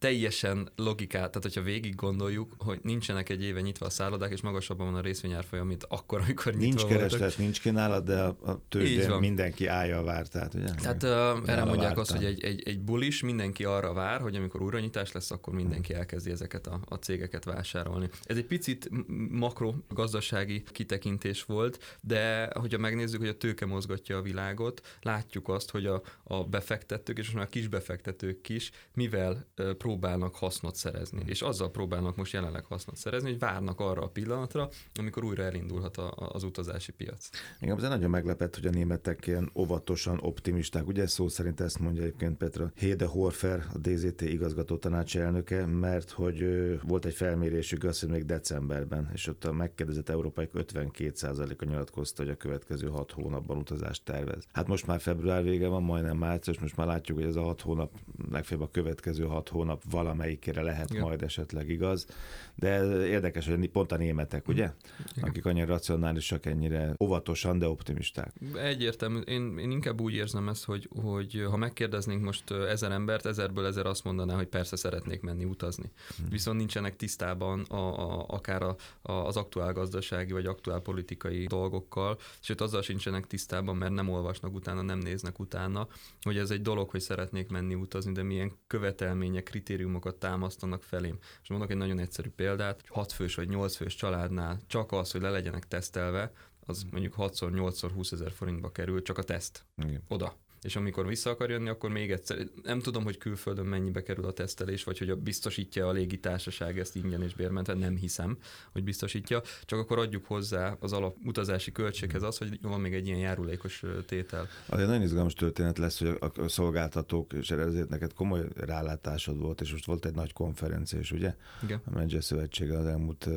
teljesen 0.01 0.69
logikát, 0.77 1.29
tehát 1.29 1.43
hogyha 1.43 1.63
végig 1.63 1.95
gondoljuk, 1.95 2.55
hogy 2.59 2.79
nincsenek 2.83 3.29
egy 3.29 3.43
éve 3.43 3.61
nyitva 3.61 3.87
a 3.87 3.91
szállodák, 3.91 4.33
és 4.33 4.41
magasabban 4.41 4.87
van 4.87 4.95
a 4.95 5.01
részvényárfolyam, 5.01 5.67
mint 5.67 5.85
akkor, 5.89 6.21
amikor 6.21 6.53
nyitva 6.53 6.67
Nincs 6.67 6.85
kereslet 6.85 7.39
nincs 7.39 7.61
kínálat, 7.61 8.05
de 8.05 8.21
a 8.23 8.63
tőzsdén 8.69 9.11
mindenki 9.11 9.67
állja 9.67 10.03
vár. 10.03 10.29
Tehát, 10.29 10.55
ugye? 10.55 10.71
tehát 10.83 11.03
uh, 11.03 11.51
erre 11.51 11.65
mondják 11.65 11.99
azt, 11.99 12.11
hogy 12.11 12.25
egy, 12.25 12.45
egy, 12.45 12.63
egy 12.65 12.81
bullis 12.81 13.23
mindenki 13.23 13.65
arra 13.65 13.93
vár, 13.93 14.21
hogy 14.21 14.37
amikor 14.37 14.63
újranyitás 14.63 15.13
lesz, 15.13 15.31
akkor 15.31 15.55
mindenki 15.55 15.95
elkezdi 15.95 16.31
ezeket 16.31 16.67
a, 16.67 16.81
a 16.89 16.95
cégeket 16.95 17.45
vásárolni. 17.45 18.09
Ez 18.25 18.37
egy 18.37 18.47
picit 18.47 18.91
makro 19.31 19.75
gazdasági 19.89 20.63
kitekintés 20.67 21.45
volt, 21.45 21.99
de 22.01 22.51
hogyha 22.53 22.79
megnézzük, 22.79 23.21
hogy 23.21 23.29
a 23.29 23.37
tőke 23.37 23.67
mozgatja 23.67 24.17
a 24.17 24.23
világot, 24.23 24.99
látjuk 25.03 25.49
azt, 25.49 25.71
hogy 25.71 25.87
a, 25.87 26.03
a 26.23 26.45
befektetők, 26.45 27.19
és 27.19 27.25
most 27.25 27.37
már 27.37 27.47
a 27.47 27.49
kis 27.49 27.69
befektetők 27.69 28.49
is, 28.49 28.71
mivel 28.95 29.47
uh, 29.59 29.71
próbálnak 29.91 30.35
hasznot 30.35 30.75
szerezni. 30.75 31.23
És 31.27 31.43
azzal 31.43 31.71
próbálnak 31.71 32.17
most 32.17 32.33
jelenleg 32.33 32.65
hasznot 32.65 32.97
szerezni, 32.97 33.31
hogy 33.31 33.39
várnak 33.39 33.81
arra 33.81 34.03
a 34.03 34.09
pillanatra, 34.09 34.69
amikor 34.95 35.25
újra 35.25 35.43
elindulhat 35.43 35.97
a, 35.97 36.31
az 36.33 36.43
utazási 36.43 36.93
piac. 36.93 37.29
Igen, 37.61 37.77
ez 37.77 37.83
nagyon 37.83 38.11
meglepett, 38.11 38.55
hogy 38.55 38.67
a 38.67 38.71
németek 38.71 39.27
ilyen 39.27 39.51
óvatosan 39.55 40.19
optimisták. 40.23 40.87
Ugye 40.87 41.07
szó 41.07 41.29
szerint 41.29 41.61
ezt 41.61 41.79
mondja 41.79 42.03
egyébként 42.03 42.37
Petra 42.37 42.73
Héde 42.75 43.07
Horfer, 43.07 43.67
a 43.75 43.79
DZT 43.79 44.21
igazgató 44.21 44.77
tanács 44.77 45.17
elnöke, 45.17 45.67
mert 45.67 46.11
hogy 46.11 46.45
volt 46.83 47.05
egy 47.05 47.15
felmérésük 47.15 47.85
azt, 47.85 48.01
hogy 48.01 48.09
még 48.09 48.25
decemberben, 48.25 49.11
és 49.13 49.27
ott 49.27 49.45
a 49.45 49.53
megkérdezett 49.53 50.09
európai 50.09 50.49
52%-a 50.55 51.65
nyilatkozta, 51.65 52.23
hogy 52.23 52.33
a 52.33 52.37
következő 52.37 52.89
hat 52.89 53.13
hónapban 53.13 53.57
utazást 53.57 54.05
tervez. 54.05 54.47
Hát 54.53 54.67
most 54.67 54.87
már 54.87 55.01
február 55.01 55.43
vége 55.43 55.67
van, 55.67 55.83
majdnem 55.83 56.17
március, 56.17 56.59
most 56.59 56.77
már 56.77 56.87
látjuk, 56.87 57.19
hogy 57.19 57.27
ez 57.27 57.37
a 57.37 57.43
hat 57.43 57.61
hónap, 57.61 57.91
legfeljebb 58.31 58.67
a 58.67 58.71
következő 58.71 59.25
hat 59.25 59.49
hónap 59.49 59.80
valamelyikére 59.91 60.63
lehet 60.63 60.91
Igen. 60.91 61.03
majd 61.03 61.23
esetleg 61.23 61.69
igaz. 61.69 62.07
De 62.55 63.07
érdekes, 63.07 63.47
hogy 63.47 63.69
pont 63.69 63.93
a 63.93 63.97
németek, 63.97 64.49
ugye? 64.49 64.73
Igen. 65.17 65.29
Akik 65.29 65.47
annyira 65.47 65.67
racionálisak, 65.67 66.47
ennyire 66.47 66.95
óvatosan, 67.03 67.59
de 67.59 67.69
optimisták. 67.69 68.33
Egyértelmű. 68.55 69.19
Én, 69.19 69.59
én 69.59 69.71
inkább 69.71 70.01
úgy 70.01 70.15
érzem 70.15 70.49
ezt, 70.49 70.65
hogy, 70.65 70.89
hogy 71.03 71.45
ha 71.51 71.57
megkérdeznénk 71.57 72.23
most 72.23 72.51
ezer 72.51 72.91
embert, 72.91 73.27
ezerből 73.27 73.67
ezer 73.67 73.87
azt 73.87 74.05
mondaná, 74.05 74.35
hogy 74.35 74.47
persze 74.47 74.77
szeretnék 74.77 75.21
menni 75.21 75.45
utazni. 75.45 75.91
Hmm. 76.17 76.29
Viszont 76.29 76.59
nincsenek 76.59 76.97
tisztában 76.97 77.61
a, 77.61 77.77
a, 77.77 78.25
akár 78.29 78.63
a, 78.63 78.77
a, 79.03 79.13
az 79.13 79.37
aktuál 79.37 79.73
gazdasági 79.73 80.33
vagy 80.33 80.47
aktuál 80.47 80.81
politikai 80.81 81.47
dolgokkal, 81.47 82.19
sőt 82.41 82.61
azzal 82.61 82.83
sincsenek 82.83 83.27
tisztában, 83.27 83.77
mert 83.77 83.93
nem 83.93 84.09
olvasnak 84.09 84.55
utána, 84.55 84.83
nem 84.83 84.99
néznek 84.99 85.39
utána, 85.39 85.89
hogy 86.23 86.37
ez 86.37 86.51
egy 86.51 86.63
dolog, 86.63 86.91
hogy 86.91 87.01
szeretnék 87.01 87.49
menni 87.49 87.75
utazni, 87.75 88.13
de 88.13 88.23
milyen 88.23 88.53
követelmények, 88.67 89.49
kritériumokat 89.71 90.17
támasztanak 90.17 90.83
felém. 90.83 91.19
És 91.43 91.49
mondok 91.49 91.71
egy 91.71 91.77
nagyon 91.77 91.99
egyszerű 91.99 92.29
példát, 92.31 92.83
6 92.89 93.13
fős 93.13 93.35
vagy 93.35 93.49
8 93.49 93.77
fős 93.77 93.95
családnál 93.95 94.61
csak 94.67 94.93
az, 94.93 95.11
hogy 95.11 95.21
le 95.21 95.31
legyenek 95.31 95.69
tesztelve, 95.69 96.33
az 96.67 96.87
mondjuk 96.91 97.15
6-szor, 97.19 97.51
8-szor 97.53 97.91
20 97.95 98.13
ezer 98.13 98.33
forintba 98.33 98.73
kerül, 98.73 99.03
csak 99.03 99.19
a 99.19 99.23
teszt. 99.23 99.65
Igen. 99.77 100.03
Oda 100.09 100.37
és 100.63 100.77
amikor 100.77 101.07
vissza 101.07 101.31
akar 101.31 101.51
jönni, 101.51 101.69
akkor 101.69 101.91
még 101.91 102.11
egyszer, 102.11 102.39
nem 102.63 102.81
tudom, 102.81 103.05
hogy 103.05 103.19
külföldön 103.19 103.67
mennyibe 103.67 104.03
kerül 104.03 104.25
a 104.25 104.33
tesztelés, 104.33 104.85
vagy 104.85 104.99
hogy 104.99 105.11
a 105.11 105.17
biztosítja 105.17 105.89
a 105.89 105.93
légitársaság 105.93 106.79
ezt 106.79 106.97
ingyen 106.97 107.23
és 107.23 107.35
bérmentve, 107.35 107.75
nem 107.75 107.97
hiszem, 107.97 108.39
hogy 108.73 108.85
biztosítja, 108.85 109.43
csak 109.65 109.79
akkor 109.79 109.99
adjuk 109.99 110.27
hozzá 110.27 110.77
az 110.81 110.93
alap 110.93 111.17
utazási 111.25 111.73
költséghez 111.73 112.23
az, 112.23 112.39
hogy 112.39 112.59
van 112.63 112.81
még 112.81 112.95
egy 112.95 113.07
ilyen 113.07 113.19
járulékos 113.19 113.83
tétel. 114.07 114.49
Azért 114.67 114.89
nagyon 114.89 115.03
izgalmas 115.03 115.35
történet 115.35 115.79
lesz, 115.79 115.99
hogy 115.99 116.19
a 116.37 116.49
szolgáltatók, 116.49 117.33
és 117.33 117.51
ezért 117.51 117.89
neked 117.89 118.13
komoly 118.13 118.49
rálátásod 118.55 119.39
volt, 119.39 119.61
és 119.61 119.73
most 119.73 119.87
volt 119.87 120.07
egy 120.07 120.15
nagy 120.15 120.33
konferencia, 120.33 121.01
ugye? 121.13 121.35
Igen. 121.63 121.81
A 121.85 121.91
Menedzser 121.91 122.25
Szövetsége 122.25 122.79
az 122.79 122.87
elmúlt 122.87 123.29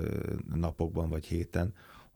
napokban 0.54 1.10
vagy 1.10 1.26
héten, 1.26 1.74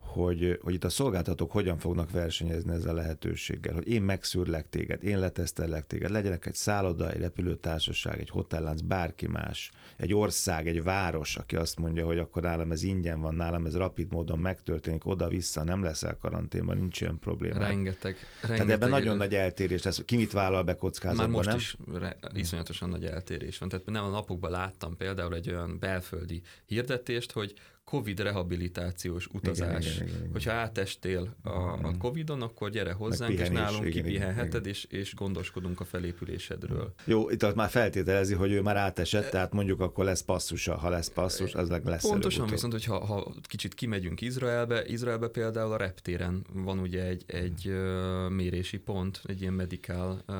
hogy, 0.07 0.59
hogy 0.61 0.73
itt 0.73 0.83
a 0.83 0.89
szolgáltatók 0.89 1.51
hogyan 1.51 1.77
fognak 1.77 2.11
versenyezni 2.11 2.73
ezzel 2.73 2.89
a 2.89 2.93
lehetőséggel, 2.93 3.73
hogy 3.73 3.87
én 3.87 4.01
megszűrlek 4.01 4.69
téged, 4.69 5.03
én 5.03 5.19
letesztellek 5.19 5.87
téged, 5.87 6.11
legyenek 6.11 6.45
egy 6.45 6.55
szálloda, 6.55 7.11
egy 7.11 7.19
repülőtársaság, 7.19 8.19
egy 8.19 8.29
hotellánc, 8.29 8.81
bárki 8.81 9.27
más, 9.27 9.71
egy 9.97 10.13
ország, 10.13 10.67
egy 10.67 10.83
város, 10.83 11.35
aki 11.35 11.55
azt 11.55 11.79
mondja, 11.79 12.05
hogy 12.05 12.17
akkor 12.17 12.41
nálam 12.41 12.71
ez 12.71 12.83
ingyen 12.83 13.21
van, 13.21 13.35
nálam 13.35 13.65
ez 13.65 13.75
rapid 13.75 14.11
módon 14.11 14.39
megtörténik, 14.39 15.05
oda-vissza, 15.05 15.63
nem 15.63 15.83
leszel 15.83 16.17
karanténban, 16.17 16.77
nincs 16.77 17.01
ilyen 17.01 17.19
probléma. 17.19 17.59
Rengeteg. 17.59 18.15
rengeteg 18.41 18.57
Tehát 18.57 18.69
ebben 18.69 18.89
nagyon 18.89 19.17
nagy 19.17 19.35
eltérés 19.35 19.83
lesz. 19.83 20.01
Ki 20.05 20.15
mit 20.15 20.31
vállal 20.31 20.63
be 20.63 20.75
kockázatban, 20.75 21.25
Már 21.29 21.35
most 21.35 21.47
nem? 21.47 21.57
is 21.57 21.77
re- 21.93 22.17
iszonyatosan 22.33 22.89
nagy 22.89 23.05
eltérés 23.05 23.57
van. 23.57 23.69
Tehát 23.69 23.85
nem 23.85 24.03
a 24.03 24.09
napokban 24.09 24.51
láttam 24.51 24.97
például 24.97 25.35
egy 25.35 25.49
olyan 25.49 25.79
belföldi 25.79 26.41
hirdetést, 26.65 27.31
hogy 27.31 27.53
COVID 27.89 28.19
rehabilitációs 28.19 29.27
utazás. 29.33 29.85
Igen, 29.85 29.95
igen, 29.95 30.07
igen, 30.07 30.19
igen. 30.19 30.31
Hogyha 30.31 30.51
átestél 30.51 31.35
a, 31.43 31.49
a 31.49 31.97
COVID-on, 31.99 32.41
akkor 32.41 32.69
gyere 32.69 32.91
hozzánk, 32.91 33.39
és 33.39 33.49
nálunk 33.49 33.89
kipihenheted, 33.89 34.65
és, 34.65 34.83
és 34.83 35.15
gondoskodunk 35.15 35.79
a 35.79 35.85
felépülésedről. 35.85 36.93
Jó, 37.05 37.29
itt 37.29 37.55
már 37.55 37.69
feltételezi, 37.69 38.33
hogy 38.33 38.51
ő 38.51 38.61
már 38.61 38.77
átesett, 38.77 39.29
tehát 39.29 39.53
mondjuk 39.53 39.79
akkor 39.79 40.05
lesz 40.05 40.21
passzusa. 40.21 40.75
Ha 40.75 40.89
lesz 40.89 41.09
passzus, 41.09 41.53
az 41.53 41.69
lesz 41.83 42.07
Pontosan, 42.07 42.47
viszont 42.47 42.73
hogyha 42.73 43.05
ha 43.05 43.33
kicsit 43.41 43.73
kimegyünk 43.73 44.21
Izraelbe, 44.21 44.85
Izraelbe 44.85 45.27
például 45.27 45.71
a 45.71 45.77
reptéren 45.77 46.45
van 46.53 46.79
ugye 46.79 47.03
egy, 47.03 47.23
egy 47.27 47.67
uh, 47.67 48.29
mérési 48.29 48.77
pont, 48.77 49.21
egy 49.25 49.41
ilyen 49.41 49.53
medical 49.53 50.23
uh, 50.27 50.35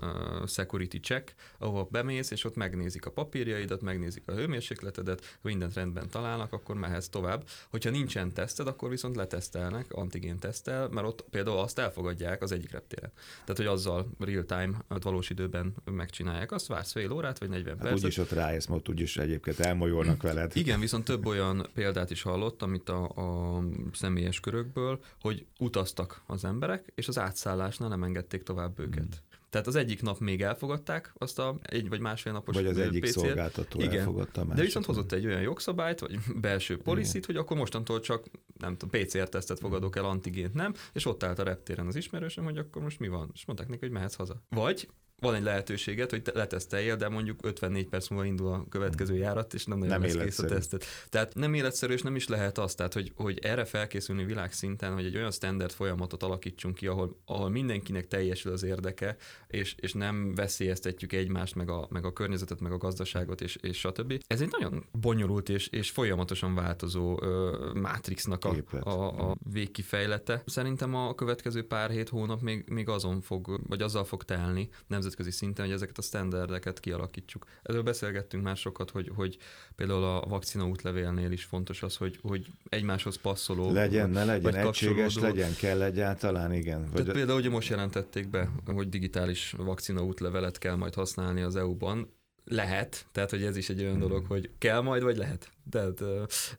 uh, 0.00 0.46
security 0.46 0.96
check, 0.96 1.34
ahol 1.58 1.88
bemész, 1.90 2.30
és 2.30 2.44
ott 2.44 2.56
megnézik 2.56 3.06
a 3.06 3.10
papírjaidat, 3.10 3.82
megnézik 3.82 4.22
a 4.26 4.32
hőmérsékletedet, 4.32 5.20
ha 5.20 5.48
mindent 5.48 5.74
rendben 5.74 6.08
találnak, 6.08 6.52
akkor 6.52 6.74
akkor 6.76 6.88
mehetsz 6.88 7.08
tovább. 7.08 7.44
Hogyha 7.70 7.90
nincsen 7.90 8.32
teszted, 8.32 8.66
akkor 8.66 8.90
viszont 8.90 9.16
letesztelnek, 9.16 9.92
antigén 9.92 10.38
tesztel, 10.38 10.88
mert 10.88 11.06
ott 11.06 11.24
például 11.30 11.58
azt 11.58 11.78
elfogadják 11.78 12.42
az 12.42 12.52
egyik 12.52 12.70
reptéren. 12.70 13.12
Tehát, 13.40 13.56
hogy 13.56 13.66
azzal 13.66 14.10
real-time, 14.18 14.84
hát 14.88 15.02
valós 15.02 15.30
időben 15.30 15.74
megcsinálják. 15.84 16.52
Azt 16.52 16.66
vársz 16.66 16.92
fél 16.92 17.12
órát, 17.12 17.38
vagy 17.38 17.48
40 17.48 17.74
hát 17.74 17.82
percet. 17.82 18.04
Úgyis 18.04 18.18
ott 18.18 18.30
rájössz, 18.30 18.66
mert 18.66 18.88
úgyis 18.88 19.16
egyébként 19.16 19.60
elmolyolnak 19.60 20.22
veled. 20.22 20.56
Igen, 20.56 20.80
viszont 20.80 21.04
több 21.04 21.26
olyan 21.26 21.68
példát 21.74 22.10
is 22.10 22.22
hallottam 22.22 22.74
itt 22.74 22.88
a, 22.88 23.04
a 23.04 23.62
személyes 23.92 24.40
körökből, 24.40 25.00
hogy 25.20 25.46
utaztak 25.58 26.22
az 26.26 26.44
emberek, 26.44 26.92
és 26.94 27.08
az 27.08 27.18
átszállásnál 27.18 27.88
nem 27.88 28.02
engedték 28.02 28.42
tovább 28.42 28.78
őket. 28.78 28.98
Hmm. 28.98 29.25
Tehát 29.50 29.66
az 29.66 29.74
egyik 29.74 30.02
nap 30.02 30.18
még 30.18 30.42
elfogadták 30.42 31.12
azt 31.18 31.38
a 31.38 31.58
egy 31.62 31.88
vagy 31.88 32.00
másfél 32.00 32.32
napos 32.32 32.54
Vagy 32.54 32.66
az 32.66 32.78
egyik 32.78 33.04
PCR. 33.04 33.10
szolgáltató 33.10 33.80
Igen. 33.80 33.98
elfogadta 33.98 34.44
De 34.44 34.62
viszont 34.62 34.84
hozott 34.84 35.12
egy 35.12 35.26
olyan 35.26 35.40
jogszabályt, 35.40 36.00
vagy 36.00 36.18
belső 36.40 36.76
policit, 36.78 37.26
hogy 37.26 37.36
akkor 37.36 37.56
mostantól 37.56 38.00
csak 38.00 38.26
nem 38.58 38.76
tudom, 38.76 39.00
PCR-tesztet 39.00 39.58
fogadok 39.58 39.96
el, 39.96 40.04
antigént 40.04 40.54
nem, 40.54 40.74
és 40.92 41.06
ott 41.06 41.22
állt 41.22 41.38
a 41.38 41.42
reptéren 41.42 41.86
az 41.86 41.96
ismerősöm, 41.96 42.44
hogy 42.44 42.58
akkor 42.58 42.82
most 42.82 42.98
mi 42.98 43.08
van? 43.08 43.30
És 43.34 43.44
mondták 43.46 43.68
neki, 43.68 43.80
hogy 43.80 43.90
mehetsz 43.90 44.14
haza. 44.14 44.42
Vagy 44.48 44.88
van 45.20 45.34
egy 45.34 45.42
lehetőséget, 45.42 46.10
hogy 46.10 46.22
leteszteljél, 46.34 46.96
de 46.96 47.08
mondjuk 47.08 47.38
54 47.42 47.86
perc 47.86 48.08
múlva 48.08 48.24
indul 48.26 48.52
a 48.52 48.66
következő 48.68 49.12
hmm. 49.12 49.22
járat, 49.22 49.54
és 49.54 49.64
nem 49.64 49.78
nagyon 49.78 50.00
nem 50.00 50.16
lesz 50.16 50.24
kész 50.24 50.38
a 50.38 50.44
tesztet. 50.44 50.84
Tehát 51.08 51.34
nem 51.34 51.54
életszerű, 51.54 51.92
és 51.92 52.02
nem 52.02 52.16
is 52.16 52.28
lehet 52.28 52.58
az, 52.58 52.74
tehát 52.74 52.92
hogy, 52.92 53.12
hogy 53.14 53.38
erre 53.38 53.64
felkészülni 53.64 54.24
világszinten, 54.24 54.94
hogy 54.94 55.04
egy 55.04 55.16
olyan 55.16 55.30
standard 55.30 55.72
folyamatot 55.72 56.22
alakítsunk 56.22 56.74
ki, 56.74 56.86
ahol, 56.86 57.20
ahol 57.24 57.48
mindenkinek 57.48 58.06
teljesül 58.06 58.52
az 58.52 58.62
érdeke, 58.62 59.16
és, 59.46 59.74
és 59.78 59.92
nem 59.92 60.34
veszélyeztetjük 60.34 61.12
egymást, 61.12 61.54
meg 61.54 61.70
a, 61.70 61.86
meg 61.90 62.04
a 62.04 62.12
környezetet, 62.12 62.60
meg 62.60 62.72
a 62.72 62.78
gazdaságot, 62.78 63.40
és, 63.40 63.56
és 63.56 63.78
stb. 63.78 64.22
Ez 64.26 64.40
egy 64.40 64.50
nagyon 64.58 64.84
bonyolult 64.92 65.48
és, 65.48 65.68
és 65.68 65.90
folyamatosan 65.90 66.54
változó 66.54 67.22
ö, 67.22 67.70
Matrixnak 67.74 68.44
a, 68.44 68.54
a, 68.80 69.30
a 69.30 69.36
végkifejlete. 69.52 70.42
Szerintem 70.46 70.94
a 70.94 71.14
következő 71.14 71.66
pár 71.66 71.90
hét 71.90 72.08
hónap 72.08 72.40
még, 72.40 72.64
még 72.68 72.88
azon 72.88 73.20
fog, 73.20 73.60
vagy 73.68 73.82
azzal 73.82 74.04
fog 74.04 74.24
telni, 74.24 74.68
nem 74.86 75.04
nemzetközi 75.06 75.30
szinten, 75.30 75.64
hogy 75.64 75.74
ezeket 75.74 75.98
a 75.98 76.02
standardeket 76.02 76.80
kialakítsuk. 76.80 77.46
Ezzel 77.62 77.82
beszélgettünk 77.82 78.42
már 78.42 78.56
sokat, 78.56 78.90
hogy, 78.90 79.10
hogy 79.14 79.36
például 79.76 80.04
a 80.04 80.20
vakcina 80.28 80.66
útlevélnél 80.66 81.30
is 81.30 81.44
fontos 81.44 81.82
az, 81.82 81.96
hogy, 81.96 82.18
hogy 82.22 82.46
egymáshoz 82.68 83.16
passzoló. 83.16 83.72
Legyen, 83.72 84.10
ne 84.10 84.24
legyen 84.24 84.54
egységes, 84.54 85.18
legyen, 85.18 85.54
kell 85.54 85.82
egyáltalán, 85.82 86.52
igen. 86.52 86.80
Vagy 86.80 86.92
Tehát 86.92 87.12
például 87.12 87.38
ugye 87.38 87.50
most 87.50 87.68
jelentették 87.68 88.28
be, 88.28 88.50
hogy 88.64 88.88
digitális 88.88 89.54
vakcina 89.56 90.04
útlevelet 90.04 90.58
kell 90.58 90.74
majd 90.74 90.94
használni 90.94 91.42
az 91.42 91.56
EU-ban, 91.56 92.14
lehet, 92.44 93.06
tehát 93.12 93.30
hogy 93.30 93.42
ez 93.42 93.56
is 93.56 93.68
egy 93.68 93.80
olyan 93.80 93.98
dolog, 93.98 94.26
hogy 94.26 94.50
kell 94.58 94.80
majd, 94.80 95.02
vagy 95.02 95.16
lehet. 95.16 95.50
Tehát 95.70 96.02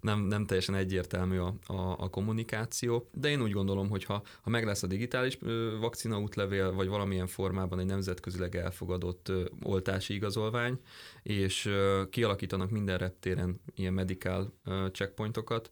nem, 0.01 0.19
nem 0.19 0.45
teljesen 0.45 0.75
egyértelmű 0.75 1.37
a, 1.37 1.53
a, 1.65 1.95
a 1.97 2.09
kommunikáció, 2.09 3.09
de 3.11 3.29
én 3.29 3.41
úgy 3.41 3.51
gondolom, 3.51 3.89
hogy 3.89 4.03
ha, 4.03 4.23
ha 4.41 4.49
meg 4.49 4.65
lesz 4.65 4.83
a 4.83 4.87
digitális 4.87 5.37
vakcina 5.79 6.19
útlevél, 6.19 6.73
vagy 6.73 6.87
valamilyen 6.87 7.27
formában 7.27 7.79
egy 7.79 7.85
nemzetközileg 7.85 8.55
elfogadott 8.55 9.31
oltási 9.63 10.13
igazolvány, 10.13 10.79
és 11.23 11.69
kialakítanak 12.09 12.69
minden 12.69 12.97
reptéren 12.97 13.61
ilyen 13.75 13.93
medical 13.93 14.53
checkpointokat, 14.91 15.69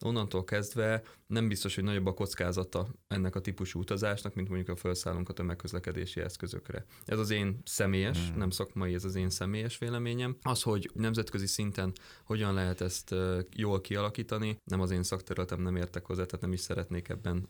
onnantól 0.00 0.44
kezdve 0.44 1.02
nem 1.26 1.48
biztos, 1.48 1.74
hogy 1.74 1.84
nagyobb 1.84 2.06
a 2.06 2.14
kockázata 2.14 2.88
ennek 3.08 3.34
a 3.34 3.40
típusú 3.40 3.80
utazásnak, 3.80 4.34
mint 4.34 4.48
mondjuk 4.48 4.68
a 4.68 4.76
felszállunk 4.76 5.28
a 5.28 5.32
tömegközlekedési 5.32 6.20
eszközökre. 6.20 6.84
Ez 7.04 7.18
az 7.18 7.30
én 7.30 7.60
személyes, 7.64 8.28
hmm. 8.28 8.38
nem 8.38 8.50
szakmai, 8.50 8.94
ez 8.94 9.04
az 9.04 9.14
én 9.14 9.30
személyes 9.30 9.78
véleményem. 9.78 10.36
Az, 10.42 10.62
hogy 10.62 10.90
nemzetközi 10.94 11.46
szinten 11.46 11.92
hogyan 12.24 12.54
lehet 12.54 12.75
lehet 12.78 12.94
ezt 12.94 13.14
jól 13.54 13.80
kialakítani. 13.80 14.60
Nem 14.64 14.80
az 14.80 14.90
én 14.90 15.02
szakterületem, 15.02 15.60
nem 15.60 15.76
értek 15.76 16.04
hozzá, 16.04 16.24
tehát 16.24 16.40
nem 16.40 16.52
is 16.52 16.60
szeretnék 16.60 17.08
ebben 17.08 17.48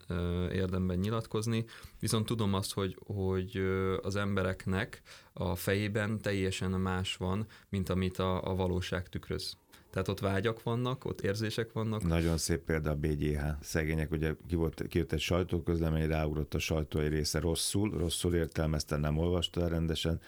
érdemben 0.51 0.97
nyilatkozni. 0.97 1.65
Viszont 1.99 2.25
tudom 2.25 2.53
azt, 2.53 2.73
hogy, 2.73 2.97
hogy 3.05 3.57
az 4.01 4.15
embereknek 4.15 5.01
a 5.33 5.55
fejében 5.55 6.21
teljesen 6.21 6.71
más 6.71 7.15
van, 7.15 7.45
mint 7.69 7.89
amit 7.89 8.17
a, 8.17 8.49
a 8.49 8.55
valóság 8.55 9.09
tükröz. 9.09 9.57
Tehát 9.97 10.11
ott 10.11 10.19
vágyak 10.19 10.63
vannak, 10.63 11.05
ott 11.05 11.21
érzések 11.21 11.71
vannak. 11.71 12.03
Nagyon 12.03 12.37
szép 12.37 12.63
példa 12.63 12.89
a 12.89 12.95
BGH. 12.95 13.41
Szegények, 13.61 14.11
ugye 14.11 14.33
ki 14.47 14.55
volt, 14.55 14.87
kijött 14.87 15.11
egy 15.11 15.19
sajtóközlemény, 15.19 16.07
ráugrott 16.07 16.53
a 16.53 16.59
sajtó 16.59 16.99
egy 16.99 17.09
része 17.09 17.39
rosszul, 17.39 17.97
rosszul 17.97 18.35
értelmezte, 18.35 18.97
nem 18.97 19.17
olvasta 19.17 19.61
el 19.61 19.69
rendesen. 19.69 20.19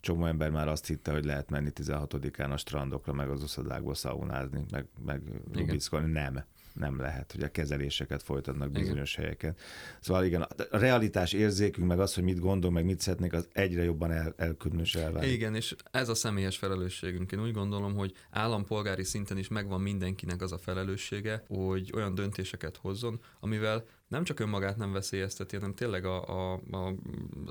Csomó 0.00 0.26
ember 0.26 0.50
már 0.50 0.68
azt 0.68 0.86
hitte, 0.86 1.12
hogy 1.12 1.24
lehet 1.24 1.50
menni 1.50 1.70
16-án 1.74 2.52
a 2.52 2.56
strandokra, 2.56 3.12
meg 3.12 3.30
az 3.30 3.42
oszadákba 3.42 3.94
szaunázni, 3.94 4.64
meg, 4.70 4.86
meg 5.04 5.22
rubickolni. 5.52 6.12
Nem 6.12 6.44
nem 6.78 7.00
lehet, 7.00 7.32
hogy 7.32 7.42
a 7.42 7.48
kezeléseket 7.48 8.22
folytatnak 8.22 8.70
bizonyos 8.70 9.12
igen. 9.12 9.24
helyeken. 9.24 9.56
Szóval 10.00 10.24
igen, 10.24 10.42
a 10.42 10.78
realitás 10.78 11.32
érzékünk, 11.32 11.86
meg 11.86 12.00
az, 12.00 12.14
hogy 12.14 12.24
mit 12.24 12.38
gondol, 12.38 12.70
meg 12.70 12.84
mit 12.84 13.00
szeretnék, 13.00 13.32
az 13.32 13.48
egyre 13.52 13.84
jobban 13.84 14.10
el, 14.10 14.34
elkülönös 14.36 14.94
elválik. 14.94 15.30
Igen, 15.30 15.54
és 15.54 15.74
ez 15.90 16.08
a 16.08 16.14
személyes 16.14 16.56
felelősségünk. 16.56 17.32
Én 17.32 17.42
úgy 17.42 17.52
gondolom, 17.52 17.94
hogy 17.94 18.12
állampolgári 18.30 19.04
szinten 19.04 19.38
is 19.38 19.48
megvan 19.48 19.80
mindenkinek 19.80 20.42
az 20.42 20.52
a 20.52 20.58
felelőssége, 20.58 21.44
hogy 21.48 21.90
olyan 21.94 22.14
döntéseket 22.14 22.76
hozzon, 22.76 23.20
amivel 23.40 23.84
nem 24.08 24.24
csak 24.24 24.40
önmagát 24.40 24.76
nem 24.76 24.92
veszélyezteti, 24.92 25.56
hanem 25.56 25.74
tényleg 25.74 26.04
a, 26.04 26.52
a, 26.52 26.60
a, 26.70 26.94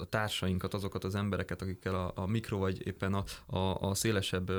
társainkat, 0.10 0.74
azokat 0.74 1.04
az 1.04 1.16
embereket, 1.16 1.62
akikkel 1.62 1.96
a, 1.96 2.12
a 2.16 2.28
mikro 2.28 2.58
vagy 2.58 2.88
éppen 2.88 3.14
a, 3.14 3.24
a, 3.58 3.90
a 3.90 3.94
szélesebb 3.94 4.52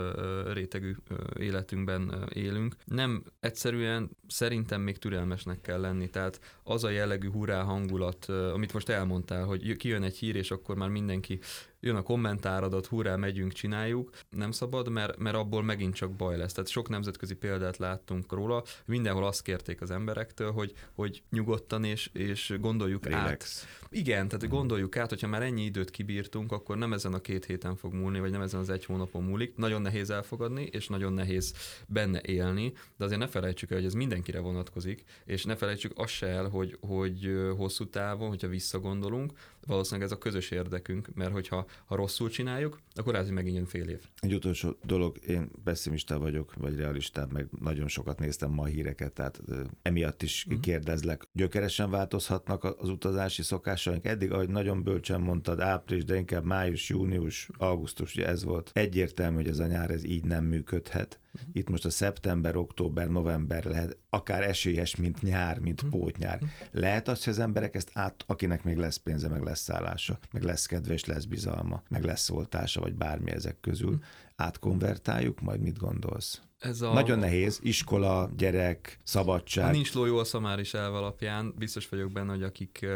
rétegű 0.52 0.96
életünkben 1.38 2.28
élünk. 2.32 2.76
Nem 2.84 3.24
egyszerűen 3.40 4.10
szerintem 4.28 4.80
még 4.80 4.98
türelmesnek 4.98 5.60
kell 5.60 5.80
lenni. 5.80 6.10
Tehát 6.10 6.40
az 6.62 6.84
a 6.84 6.90
jellegű 6.90 7.30
hurrá 7.30 7.62
hangulat, 7.62 8.24
amit 8.24 8.72
most 8.72 8.88
elmondtál, 8.88 9.44
hogy 9.44 9.76
kijön 9.76 10.02
egy 10.02 10.16
hír, 10.16 10.36
és 10.36 10.50
akkor 10.50 10.76
már 10.76 10.88
mindenki 10.88 11.40
jön 11.80 11.96
a 11.96 12.02
kommentáradat, 12.02 12.86
hurrá, 12.86 13.16
megyünk, 13.16 13.52
csináljuk, 13.52 14.10
nem 14.30 14.50
szabad, 14.50 14.88
mert, 14.88 15.16
mert 15.16 15.36
abból 15.36 15.62
megint 15.62 15.94
csak 15.94 16.10
baj 16.10 16.36
lesz. 16.36 16.52
Tehát 16.52 16.70
sok 16.70 16.88
nemzetközi 16.88 17.34
példát 17.34 17.76
láttunk 17.76 18.32
róla, 18.32 18.62
mindenhol 18.84 19.26
azt 19.26 19.42
kérték 19.42 19.80
az 19.80 19.90
emberektől, 19.90 20.52
hogy, 20.52 20.72
hogy 20.94 21.22
nyugodtan 21.30 21.84
és, 21.84 22.10
és 22.12 22.54
gondoljuk 22.60 23.06
Relax. 23.06 23.62
át. 23.62 23.88
Igen, 23.90 24.28
tehát 24.28 24.48
gondoljuk 24.48 24.96
át, 24.96 25.08
hogyha 25.08 25.26
már 25.26 25.42
ennyi 25.42 25.64
időt 25.64 25.90
kibírtunk, 25.90 26.52
akkor 26.52 26.76
nem 26.76 26.92
ezen 26.92 27.14
a 27.14 27.20
két 27.20 27.44
héten 27.44 27.76
fog 27.76 27.92
múlni, 27.92 28.20
vagy 28.20 28.30
nem 28.30 28.40
ezen 28.40 28.60
az 28.60 28.70
egy 28.70 28.84
hónapon 28.84 29.22
múlik. 29.22 29.56
Nagyon 29.56 29.82
nehéz 29.82 30.10
elfogadni, 30.10 30.68
és 30.72 30.88
nagyon 30.88 31.12
nehéz 31.12 31.54
benne 31.86 32.20
élni, 32.22 32.72
de 32.96 33.04
azért 33.04 33.20
ne 33.20 33.26
felejtsük 33.26 33.70
el, 33.70 33.76
hogy 33.76 33.86
ez 33.86 33.92
mindenkire 33.92 34.38
vonatkozik, 34.40 35.04
és 35.24 35.44
ne 35.44 35.56
felejtsük 35.56 35.92
azt 35.94 36.12
se 36.12 36.26
el, 36.26 36.48
hogy, 36.48 36.78
hogy 36.80 37.36
hosszú 37.56 37.86
távon, 37.86 38.28
hogyha 38.28 38.48
visszagondolunk, 38.48 39.32
valószínűleg 39.66 40.06
ez 40.06 40.12
a 40.12 40.18
közös 40.18 40.50
érdekünk, 40.50 41.14
mert 41.14 41.32
hogyha 41.32 41.66
ha 41.86 41.96
rosszul 41.96 42.28
csináljuk, 42.28 42.80
akkor 42.94 43.14
ez 43.14 43.30
megint 43.30 43.56
jön 43.56 43.66
fél 43.66 43.88
év. 43.88 44.00
Egy 44.20 44.34
utolsó 44.34 44.76
dolog, 44.84 45.18
én 45.26 45.50
pessimista 45.64 46.18
vagyok, 46.18 46.54
vagy 46.54 46.76
realista, 46.76 47.28
meg 47.32 47.48
nagyon 47.60 47.88
sokat 47.88 48.18
néztem 48.18 48.50
ma 48.50 48.62
a 48.62 48.66
híreket, 48.66 49.12
tehát 49.12 49.40
emiatt 49.82 50.22
is 50.22 50.44
uh-huh. 50.46 50.60
kérdezlek. 50.60 51.28
Gyökeresen 51.32 51.90
változhatnak 51.90 52.64
az 52.64 52.88
utazási 52.88 53.42
szokásaink. 53.42 54.04
Eddig, 54.04 54.32
ahogy 54.32 54.48
nagyon 54.48 54.82
bölcsen 54.82 55.20
mondtad, 55.20 55.60
április, 55.60 56.04
de 56.04 56.16
inkább 56.16 56.44
május, 56.44 56.88
június, 56.88 57.48
augusztus, 57.56 58.14
ugye 58.14 58.26
ez 58.26 58.44
volt. 58.44 58.70
Egyértelmű, 58.74 59.36
hogy 59.36 59.48
ez 59.48 59.58
a 59.58 59.66
nyár 59.66 59.90
ez 59.90 60.04
így 60.04 60.24
nem 60.24 60.44
működhet. 60.44 61.20
Itt 61.52 61.68
most 61.68 61.84
a 61.84 61.90
szeptember, 61.90 62.56
október, 62.56 63.08
november 63.08 63.64
lehet 63.64 63.98
akár 64.10 64.42
esélyes, 64.42 64.96
mint 64.96 65.22
nyár, 65.22 65.58
mint 65.58 65.80
hm. 65.80 65.88
pótnyár. 65.88 66.40
Lehet 66.70 67.08
az, 67.08 67.24
hogy 67.24 67.32
az 67.32 67.38
emberek 67.38 67.74
ezt 67.74 67.90
át, 67.92 68.24
akinek 68.26 68.64
még 68.64 68.76
lesz 68.76 68.96
pénze, 68.96 69.28
meg 69.28 69.42
lesz 69.42 69.60
szállása, 69.60 70.18
meg 70.32 70.42
lesz 70.42 70.66
kedve, 70.66 70.92
és 70.92 71.04
lesz 71.04 71.24
bizalma, 71.24 71.82
meg 71.88 72.04
lesz 72.04 72.22
szoltása, 72.22 72.80
vagy 72.80 72.94
bármi 72.94 73.30
ezek 73.30 73.60
közül, 73.60 73.90
hm. 73.90 74.02
átkonvertáljuk, 74.36 75.40
majd 75.40 75.60
mit 75.60 75.78
gondolsz? 75.78 76.40
Ez 76.58 76.80
a... 76.80 76.92
Nagyon 76.92 77.18
nehéz, 77.18 77.58
iskola, 77.62 78.30
gyerek, 78.36 78.98
szabadság. 79.02 79.64
Ha 79.64 79.70
nincs 79.70 79.94
ló 79.94 80.04
jó 80.04 80.18
a 80.18 80.24
szamáris 80.24 80.74
elv 80.74 80.94
alapján, 80.94 81.54
biztos 81.58 81.88
vagyok 81.88 82.12
benne, 82.12 82.32
hogy 82.32 82.42
akik 82.42 82.86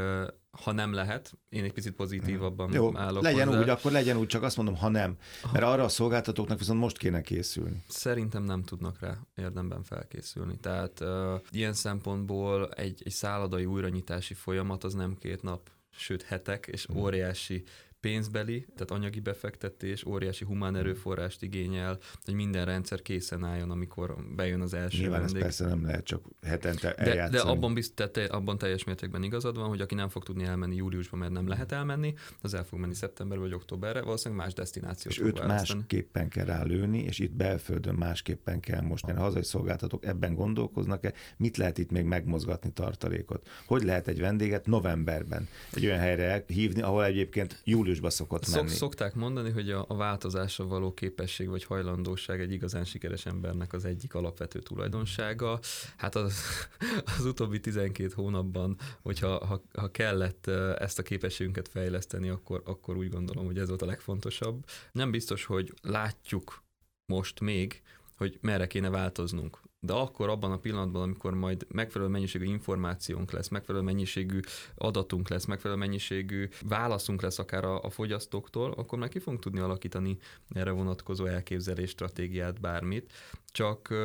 ha 0.50 0.72
nem 0.72 0.92
lehet, 0.92 1.32
én 1.48 1.64
egy 1.64 1.72
picit 1.72 1.92
pozitívabban 1.92 2.72
Jó, 2.72 2.96
állok 2.96 3.22
legyen 3.22 3.46
hozzá. 3.46 3.60
úgy, 3.60 3.68
akkor 3.68 3.92
legyen 3.92 4.16
úgy, 4.16 4.26
csak 4.26 4.42
azt 4.42 4.56
mondom, 4.56 4.76
ha 4.76 4.88
nem. 4.88 5.16
Mert 5.52 5.64
arra 5.64 5.84
a 5.84 5.88
szolgáltatóknak 5.88 6.58
viszont 6.58 6.80
most 6.80 6.98
kéne 6.98 7.20
készülni. 7.20 7.84
Szerintem 7.88 8.42
nem 8.42 8.62
tudnak 8.62 9.00
rá 9.00 9.18
érdemben 9.34 9.82
felkészülni. 9.82 10.56
Tehát 10.60 11.00
uh, 11.00 11.40
ilyen 11.50 11.72
szempontból 11.72 12.68
egy, 12.68 13.02
egy 13.04 13.12
szállodai 13.12 13.64
újranyitási 13.64 14.34
folyamat 14.34 14.84
az 14.84 14.94
nem 14.94 15.16
két 15.18 15.42
nap, 15.42 15.70
sőt 15.90 16.22
hetek, 16.22 16.66
és 16.66 16.86
hmm. 16.86 16.96
óriási 16.96 17.64
pénzbeli, 18.00 18.66
tehát 18.74 18.90
anyagi 18.90 19.20
befektetés, 19.20 20.04
óriási 20.04 20.44
humán 20.44 20.76
erőforrást 20.76 21.42
igényel, 21.42 21.98
hogy 22.24 22.34
minden 22.34 22.64
rendszer 22.64 23.02
készen 23.02 23.44
álljon, 23.44 23.70
amikor 23.70 24.16
bejön 24.36 24.60
az 24.60 24.74
első 24.74 25.00
Nyilván 25.00 25.20
vendég. 25.20 25.42
persze 25.42 25.66
nem 25.66 25.84
lehet 25.84 26.04
csak 26.04 26.24
hetente 26.42 26.94
de, 26.96 27.28
de 27.28 27.40
abban, 27.40 27.74
bizt, 27.74 28.10
te, 28.12 28.24
abban 28.24 28.58
teljes 28.58 28.84
mértékben 28.84 29.22
igazad 29.22 29.56
van, 29.56 29.68
hogy 29.68 29.80
aki 29.80 29.94
nem 29.94 30.08
fog 30.08 30.24
tudni 30.24 30.44
elmenni 30.44 30.74
júliusban, 30.74 31.18
mert 31.18 31.32
nem 31.32 31.48
lehet 31.48 31.72
elmenni, 31.72 32.14
az 32.40 32.54
el 32.54 32.64
fog 32.64 32.78
menni 32.78 32.94
szeptemberbe 32.94 33.44
vagy 33.44 33.54
októberre, 33.54 34.02
valószínűleg 34.02 34.44
más 34.44 34.54
destinációt 34.54 35.14
És 35.14 35.20
őt 35.20 35.46
másképpen 35.46 36.28
kell 36.28 36.44
rálőni, 36.44 36.98
és 36.98 37.18
itt 37.18 37.32
belföldön 37.32 37.94
másképpen 37.94 38.60
kell 38.60 38.80
most. 38.80 39.04
A 39.04 39.20
hazai 39.20 39.44
szolgáltatók 39.44 40.04
ebben 40.04 40.34
gondolkoznak-e, 40.34 41.12
mit 41.36 41.56
lehet 41.56 41.78
itt 41.78 41.90
még 41.90 42.04
megmozgatni 42.04 42.72
tartalékot? 42.72 43.48
Hogy 43.66 43.82
lehet 43.82 44.08
egy 44.08 44.20
vendéget 44.20 44.66
novemberben 44.66 45.48
egy 45.72 45.86
olyan 45.86 45.98
helyre 45.98 46.44
hívni, 46.46 46.82
ahol 46.82 47.04
egyébként 47.04 47.60
július 47.64 47.89
júliusba 47.90 48.10
szokott 48.10 48.50
menni. 48.50 48.68
Szok, 48.68 48.76
szokták 48.76 49.14
mondani, 49.14 49.50
hogy 49.50 49.70
a, 49.70 49.84
a 49.88 49.96
változásra 49.96 50.66
való 50.66 50.94
képesség 50.94 51.48
vagy 51.48 51.64
hajlandóság 51.64 52.40
egy 52.40 52.52
igazán 52.52 52.84
sikeres 52.84 53.26
embernek 53.26 53.72
az 53.72 53.84
egyik 53.84 54.14
alapvető 54.14 54.58
tulajdonsága. 54.58 55.60
Hát 55.96 56.14
az, 56.14 56.42
az 57.18 57.24
utóbbi 57.24 57.60
12 57.60 58.10
hónapban, 58.14 58.76
hogyha 59.02 59.46
ha, 59.46 59.62
ha 59.72 59.90
kellett 59.90 60.46
ezt 60.78 60.98
a 60.98 61.02
képességünket 61.02 61.68
fejleszteni, 61.68 62.28
akkor, 62.28 62.62
akkor 62.64 62.96
úgy 62.96 63.08
gondolom, 63.08 63.44
hogy 63.44 63.58
ez 63.58 63.68
volt 63.68 63.82
a 63.82 63.86
legfontosabb. 63.86 64.64
Nem 64.92 65.10
biztos, 65.10 65.44
hogy 65.44 65.74
látjuk 65.82 66.62
most 67.06 67.40
még, 67.40 67.82
hogy 68.16 68.38
merre 68.40 68.66
kéne 68.66 68.88
változnunk 68.90 69.58
de 69.80 69.92
akkor 69.92 70.28
abban 70.28 70.52
a 70.52 70.58
pillanatban, 70.58 71.02
amikor 71.02 71.34
majd 71.34 71.66
megfelelő 71.68 72.10
mennyiségű 72.10 72.44
információnk 72.44 73.30
lesz, 73.32 73.48
megfelelő 73.48 73.84
mennyiségű 73.84 74.40
adatunk 74.74 75.28
lesz, 75.28 75.44
megfelelő 75.44 75.80
mennyiségű 75.80 76.48
válaszunk 76.68 77.22
lesz 77.22 77.38
akár 77.38 77.64
a, 77.64 77.82
a 77.82 77.90
fogyasztóktól, 77.90 78.72
akkor 78.72 78.98
már 78.98 79.08
ki 79.08 79.18
fogunk 79.18 79.42
tudni 79.42 79.60
alakítani 79.60 80.18
erre 80.48 80.70
vonatkozó 80.70 81.26
elképzelés, 81.26 81.90
stratégiát, 81.90 82.60
bármit. 82.60 83.12
Csak 83.52 83.88
uh, 83.90 83.98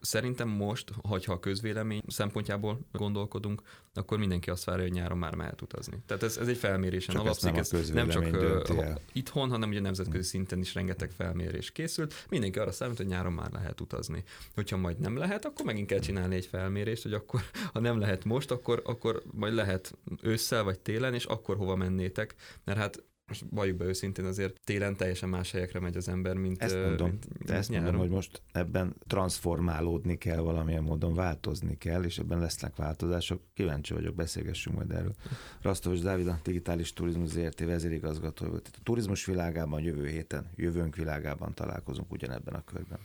szerintem 0.00 0.48
most, 0.48 0.92
hogyha 1.02 1.32
a 1.32 1.40
közvélemény 1.40 2.02
szempontjából 2.06 2.80
gondolkodunk, 2.92 3.62
akkor 3.94 4.18
mindenki 4.18 4.50
azt 4.50 4.64
várja, 4.64 4.82
hogy 4.82 4.92
nyáron 4.92 5.18
már 5.18 5.34
mehet 5.34 5.62
utazni. 5.62 6.02
Tehát 6.06 6.22
ez, 6.22 6.36
ez 6.36 6.48
egy 6.48 6.56
felmérésen 6.56 7.14
csak 7.14 7.24
alapszik, 7.24 7.52
nem, 7.52 7.60
ez 7.80 7.90
nem 7.90 8.08
csak 8.08 8.22
uh, 8.22 8.94
itthon, 9.12 9.50
hanem 9.50 9.68
ugye 9.68 9.80
nemzetközi 9.80 10.28
szinten 10.28 10.58
is 10.58 10.74
rengeteg 10.74 11.10
felmérés 11.10 11.70
készült. 11.70 12.14
Mindenki 12.28 12.58
arra 12.58 12.72
számít, 12.72 12.96
hogy 12.96 13.06
nyáron 13.06 13.32
már 13.32 13.52
lehet 13.52 13.80
utazni. 13.80 14.24
Hogyha 14.54 14.76
majd 14.76 14.98
nem 14.98 15.16
lehet, 15.16 15.44
akkor 15.44 15.64
megint 15.64 15.86
kell 15.86 15.98
csinálni 15.98 16.34
egy 16.34 16.46
felmérést, 16.46 17.02
hogy 17.02 17.12
akkor, 17.12 17.40
ha 17.72 17.80
nem 17.80 17.98
lehet 17.98 18.24
most, 18.24 18.50
akkor, 18.50 18.82
akkor 18.84 19.22
majd 19.32 19.54
lehet 19.54 19.98
ősszel 20.22 20.62
vagy 20.62 20.78
télen, 20.78 21.14
és 21.14 21.24
akkor 21.24 21.56
hova 21.56 21.76
mennétek, 21.76 22.34
mert 22.64 22.78
hát 22.78 23.02
most 23.28 23.44
valljuk 23.50 23.76
be 23.76 23.84
őszintén, 23.84 24.24
azért 24.24 24.60
télen 24.64 24.96
teljesen 24.96 25.28
más 25.28 25.50
helyekre 25.50 25.80
megy 25.80 25.96
az 25.96 26.08
ember, 26.08 26.36
mint 26.36 26.62
Ezt 26.62 26.74
mondom, 26.74 27.08
mint, 27.08 27.38
mint 27.38 27.50
ezt 27.50 27.68
nyáron. 27.68 27.84
mondom, 27.84 28.06
hogy 28.06 28.14
most 28.16 28.42
ebben 28.52 28.96
transformálódni 29.06 30.18
kell 30.18 30.40
valamilyen 30.40 30.82
módon, 30.82 31.14
változni 31.14 31.78
kell, 31.78 32.02
és 32.02 32.18
ebben 32.18 32.38
lesznek 32.38 32.76
változások. 32.76 33.42
Kíváncsi 33.54 33.92
vagyok, 33.92 34.14
beszélgessünk 34.14 34.76
majd 34.76 34.90
erről. 34.90 35.14
Rasztovos 35.62 36.00
Dávid, 36.00 36.26
a 36.26 36.38
Digitális 36.42 36.92
Turizmus 36.92 37.28
ZRT 37.28 37.60
vezérigazgató 37.60 38.46
volt. 38.46 38.70
A 38.72 38.78
turizmus 38.82 39.24
világában 39.24 39.82
jövő 39.82 40.06
héten, 40.06 40.46
jövőnk 40.56 40.96
világában 40.96 41.54
találkozunk 41.54 42.12
ugyanebben 42.12 42.54
a 42.54 42.64
körben. 42.64 42.98